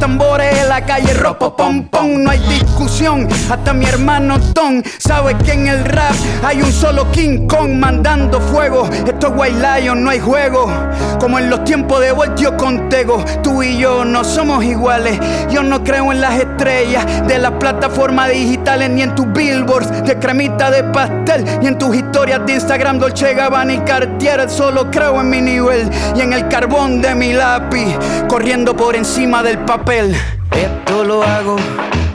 [0.00, 3.28] tambores en la calle ropo pom pom, no hay discusión.
[3.50, 8.40] Hasta mi hermano Tom sabe que en el rap hay un solo King Kong mandando
[8.40, 8.88] fuego.
[9.06, 10.72] Esto es White Lion, no hay juego.
[11.20, 15.20] Como en los tiempos de Voltio Contego, tú y yo no somos iguales.
[15.50, 20.18] Yo no creo en las estrellas de las plataformas digitales, ni en tus billboards de
[20.18, 24.48] cremita de pastel, ni en tus historias de Instagram, Dolce Gabbana y Cartier.
[24.48, 27.98] Solo creo en mi nivel y en el carbón de mi lápiz,
[28.28, 29.89] corriendo por encima del papel.
[29.90, 31.56] Esto lo hago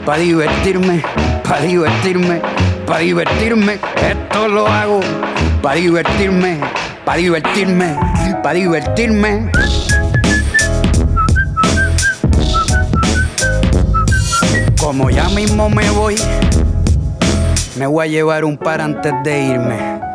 [0.06, 1.02] para divertirme,
[1.46, 2.40] para divertirme,
[2.86, 3.78] para divertirme.
[4.00, 5.00] Esto lo hago
[5.60, 6.58] para divertirme,
[7.04, 7.98] para divertirme,
[8.42, 9.50] para divertirme.
[14.80, 16.16] Como ya mismo me voy,
[17.76, 20.05] me voy a llevar un par antes de irme.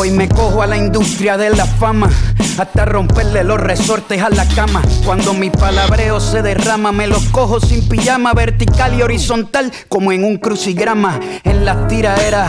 [0.00, 2.08] Hoy me cojo a la industria de la fama,
[2.56, 4.80] hasta romperle los resortes a la cama.
[5.04, 10.22] Cuando mi palabreo se derrama, me los cojo sin pijama, vertical y horizontal, como en
[10.22, 11.18] un crucigrama.
[11.42, 12.48] En las tiraderas,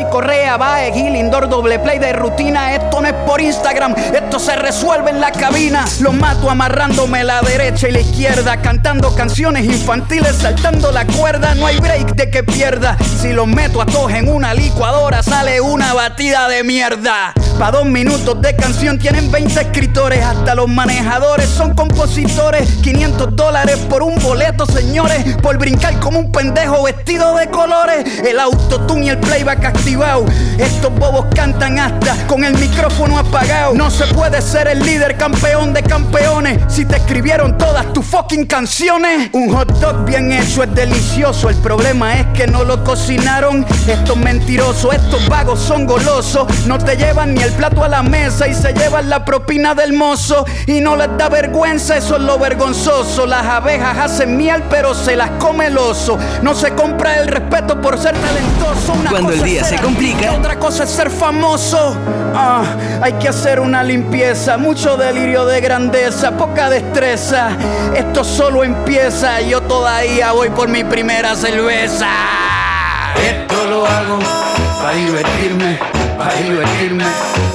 [0.00, 2.74] soy Correa, Bae, Gil, Indoor, doble play de rutina.
[2.74, 5.84] Esto no es por Instagram, esto se resuelve en la cabina.
[6.00, 11.54] Los mato amarrándome la derecha y la izquierda, cantando canciones infantiles, saltando la cuerda.
[11.54, 12.96] No hay break de que pierda.
[13.20, 17.34] Si los meto a todos en una licuadora, sale una batida de mierda.
[17.58, 22.70] Pa' dos minutos de canción tienen 20 escritores, hasta los manejadores son compositores.
[22.82, 28.20] 500 dólares por un boleto, señores, por brincar como un pendejo vestido de colores.
[28.20, 30.24] El autotune y el playback activado.
[30.56, 33.74] Estos bobos cantan hasta con el micrófono apagado.
[33.74, 38.46] No se puede ser el líder campeón de campeones si te escribieron todas tus fucking
[38.46, 39.30] canciones.
[39.32, 41.48] Un hot dog bien hecho es delicioso.
[41.48, 43.66] El problema es que no lo cocinaron.
[43.88, 46.46] Estos mentirosos, estos vagos son golosos.
[46.66, 49.92] No te llevan ni el plato a la mesa y se llevan la propina del
[49.92, 50.44] mozo.
[50.66, 53.26] Y no les da vergüenza, eso es lo vergonzoso.
[53.26, 56.16] Las abejas hacen miel, pero se las come el oso.
[56.42, 58.92] No se compra el respeto por ser talentoso.
[58.92, 60.32] Una Cuando el cosa día es se complica.
[60.32, 61.96] otra cosa es ser famoso.
[62.34, 62.62] Ah,
[63.02, 67.50] hay que hacer una limpieza, mucho delirio de grandeza, poca destreza.
[67.94, 72.08] Esto solo empieza, yo todavía voy por mi primera cerveza.
[73.16, 74.18] Esto lo hago
[74.80, 75.78] para divertirme,
[76.16, 77.04] para divertirme,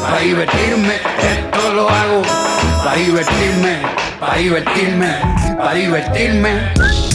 [0.01, 0.93] para divertirme.
[0.95, 2.21] Esto lo hago
[2.83, 3.79] para divertirme,
[4.19, 5.07] para divertirme,
[5.57, 7.14] para divertirme.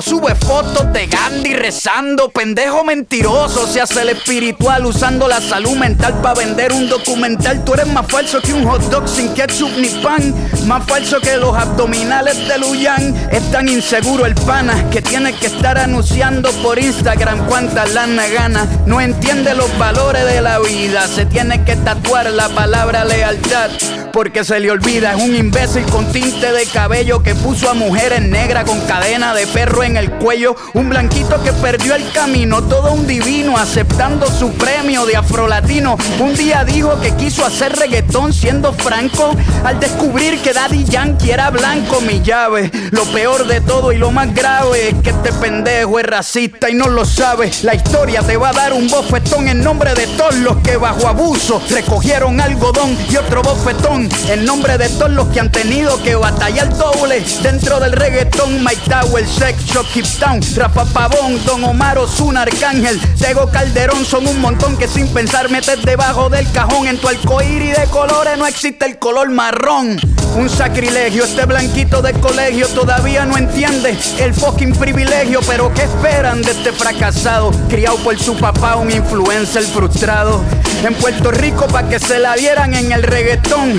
[0.00, 2.28] sube fotos de Gandhi rezando.
[2.28, 7.64] Pendejo mentiroso, se hace el espiritual usando la salud mental para vender un documental.
[7.64, 10.34] Tú eres más falso que un hot dog sin ketchup ni pan.
[10.66, 13.14] Más falso que los abdominales de Luyan.
[13.32, 18.66] Es tan inseguro el pana que tiene que estar anunciando por Instagram cuánta lana gana.
[18.86, 21.08] No entiende los valores de la vida.
[21.08, 23.70] Se tiene que tatuar la palabra lealtad.
[24.12, 28.22] Porque se le olvida, es un imbécil con tinte de cabello que puso a mujeres
[28.22, 30.54] negras con cadena de perro en el cuello.
[30.74, 35.96] Un blanquito que perdió el camino, todo un divino aceptando su premio de afrolatino.
[36.20, 39.34] Un día dijo que quiso hacer reggaetón siendo franco.
[39.64, 42.70] Al descubrir que Daddy Yankee era blanco, mi llave.
[42.90, 46.74] Lo peor de todo y lo más grave es que este pendejo es racista y
[46.74, 47.50] no lo sabe.
[47.62, 51.08] La historia te va a dar un bofetón en nombre de todos los que bajo
[51.08, 56.14] abuso recogieron algodón y otro bofetón en nombre de todos los que han tenido que
[56.14, 58.62] batallar doble dentro del reggaetón.
[58.62, 64.26] Mike Tower, Sex Shop, Keep Town, Rafa Pavón, Don Omar Ozuna, Arcángel, Tego Calderón son
[64.26, 66.88] un montón que sin pensar metes debajo del cajón.
[66.88, 70.00] En tu arcoíris de colores no existe el color marrón.
[70.34, 75.38] Un sacrilegio, este blanquito de colegio todavía no entiende el fucking privilegio.
[75.46, 77.52] Pero ¿qué esperan de este fracasado?
[77.68, 80.42] Criado por su papá, un influencer frustrado.
[80.82, 83.78] En Puerto Rico pa' que se la dieran en el reggaetón.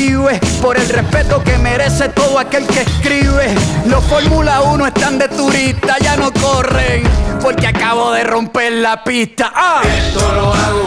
[0.00, 3.54] vive, por el respeto que merece todo aquel que escribe.
[3.86, 7.02] Los Fórmula 1 están de turista, ya no corren,
[7.42, 9.52] porque acabo de romper la pista.
[9.54, 9.82] ¡Ah!
[9.84, 10.86] Esto lo hago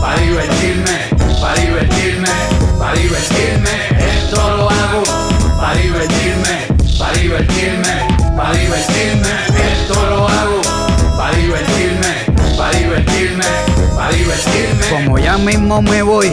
[0.00, 0.98] para divertirme,
[1.40, 2.28] para divertirme,
[2.78, 3.70] para divertirme.
[4.16, 5.02] Esto lo hago
[5.60, 9.28] para divertirme, para divertirme, para divertirme.
[9.72, 10.60] Esto lo hago
[11.16, 13.44] para divertirme, para divertirme,
[13.96, 14.86] para divertirme.
[14.90, 16.32] Como ya mismo me voy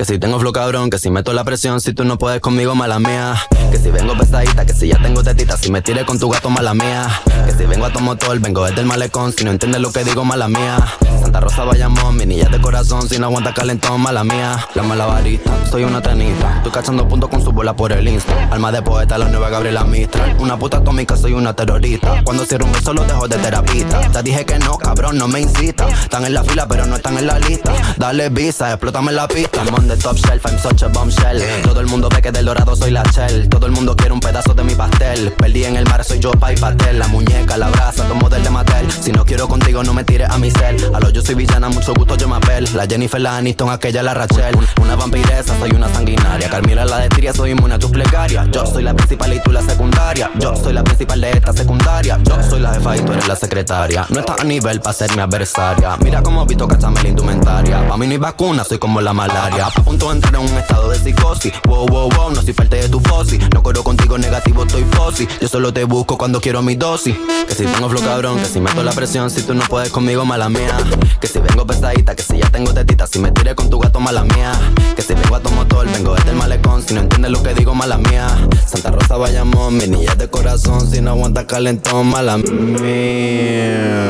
[0.00, 2.74] Que si tengo flow cabrón, que si meto la presión, si tú no puedes conmigo,
[2.74, 3.34] mala mía.
[3.70, 6.48] Que si vengo pesadita, que si ya tengo tetita, si me tire con tu gato,
[6.48, 7.06] mala mía.
[7.44, 10.02] Que si vengo a tu motor, vengo desde el malecón, si no entiendes lo que
[10.02, 10.78] digo, mala mía.
[11.20, 14.66] Santa Rosa Bayamón, mi niña de corazón, si no aguanta calentón, mala mía.
[14.74, 18.48] La malabarista, soy una tenista, estoy cachando puntos con su bola por el insta.
[18.50, 20.34] Alma de poeta, la nueva Gabriela Mistral.
[20.38, 22.22] Una puta atómica, soy una terrorista.
[22.24, 24.00] Cuando cierro un beso, lo dejo de terapista.
[24.10, 25.86] Te dije que no, cabrón, no me incita.
[25.90, 27.70] Están en la fila, pero no están en la lista.
[27.98, 29.62] Dale visa, explótame la pista.
[29.90, 31.42] The top shelf, I'm such a bombshell.
[31.62, 33.48] Todo el mundo ve que del dorado soy la shell.
[33.48, 35.32] Todo el mundo quiere un pedazo de mi pastel.
[35.32, 36.98] Perdí en el mar, soy yo, pa' y pastel.
[36.98, 38.86] La muñeca, la brasa, tomo del de Mattel.
[38.90, 40.76] Si no quiero contigo, no me tires a mi cel.
[40.94, 42.68] A lo yo soy villana, mucho gusto, yo me apel.
[42.74, 44.56] La Jennifer, la Aniston, aquella, la Rachel.
[44.80, 46.48] Una vampiresa, soy una sanguinaria.
[46.48, 48.48] Carmila, la de Tiria, soy inmune a tus plegarias.
[48.52, 50.30] Yo soy la principal y tú la secundaria.
[50.38, 52.18] Yo soy la principal de esta secundaria.
[52.22, 54.06] Yo soy la jefa y tú eres la secretaria.
[54.08, 55.96] No estás a nivel para ser mi adversaria.
[55.96, 57.88] Mira cómo visto cachame la indumentaria.
[57.88, 59.68] Pa' mí no hay vacuna, soy como la malaria.
[59.84, 61.52] De entrar en un estado de psicosis.
[61.66, 63.38] Wow, wow, wow, no soy parte de tu fosi.
[63.52, 65.28] No corro contigo negativo, estoy fosi.
[65.40, 67.14] Yo solo te busco cuando quiero mi dosis.
[67.46, 70.24] Que si tengo flow cabrón, que si meto la presión, si tú no puedes conmigo,
[70.24, 70.76] mala mía.
[71.20, 74.00] Que si vengo pesadita, que si ya tengo tetita, si me tiré con tu gato,
[74.00, 74.52] mala mía.
[74.96, 77.54] Que si vengo a tu motor, vengo desde el malecón, si no entiendes lo que
[77.54, 78.28] digo, mala mía.
[78.66, 84.00] Santa Rosa Bayamón, mi niña de corazón, si no aguanta calentón, mala mía.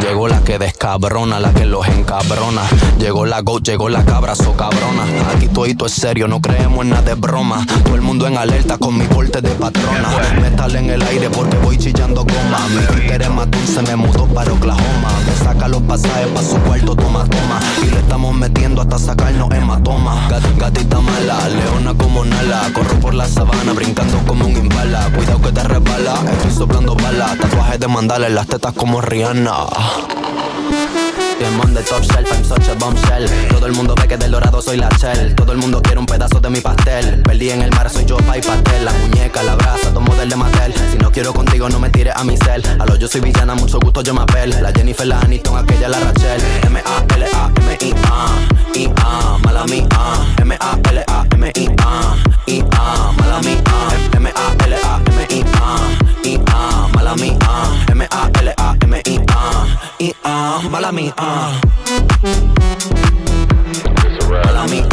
[0.00, 2.62] Llegó la que descabrona, la que los encabrona.
[2.98, 5.04] Llegó la go, llegó la cabra, so cabrona.
[5.34, 7.66] Aquí todito es serio, no creemos en nada de broma.
[7.84, 10.08] Todo el mundo en alerta con mi porte de patrona.
[10.40, 12.58] Metal en el aire porque voy chillando goma.
[12.70, 15.08] Mi Twitter es más dulce, me mudó para Oklahoma.
[15.26, 17.60] Me saca los pasajes pa' su cuarto, toma, toma.
[17.82, 20.28] Y le estamos metiendo hasta sacarnos hematoma.
[20.30, 22.70] Gat- gatita mala, leona como Nala.
[22.72, 25.10] Corro por la sabana, brincando como un imbala.
[25.14, 27.36] Cuidado que te resbala, estoy soplando balas.
[27.38, 29.59] Tatuajes de mandala las tetas como Rihanna.
[31.70, 34.76] I'm top shelf, I'm such a bombshell Todo el mundo ve que del dorado soy
[34.76, 35.34] la shell.
[35.34, 37.22] Todo el mundo quiere un pedazo de mi pastel.
[37.22, 38.84] Perdí en el mar, soy yo, pa' y pastel.
[38.84, 40.74] La muñeca, la brasa, tomo del de Mattel.
[40.90, 42.62] Si no quiero contigo, no me tires a mi cel.
[42.78, 44.50] A lo yo soy villana, mucho gusto, yo me apel.
[44.62, 46.40] La Jennifer, la Aniston, aquella, la Rachel.
[46.66, 48.26] M-A-L-A-M-I-A
[48.74, 49.86] I-A, mala mía.
[50.42, 53.62] M-A-L-A-M-I-A I-A, mala mía.
[54.12, 55.76] M-A-L-A-M-I-A
[56.24, 59.40] I-A mala mía, ah, M-A-L-A-M-I-A,
[60.00, 61.14] I-A, ah, mala ah, mía.
[64.44, 64.86] Mala mía.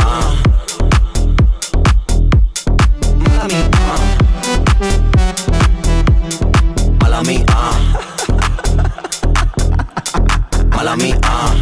[3.27, 3.69] Mala mía.
[7.01, 7.59] Mala mía.
[10.71, 11.56] Mala mía.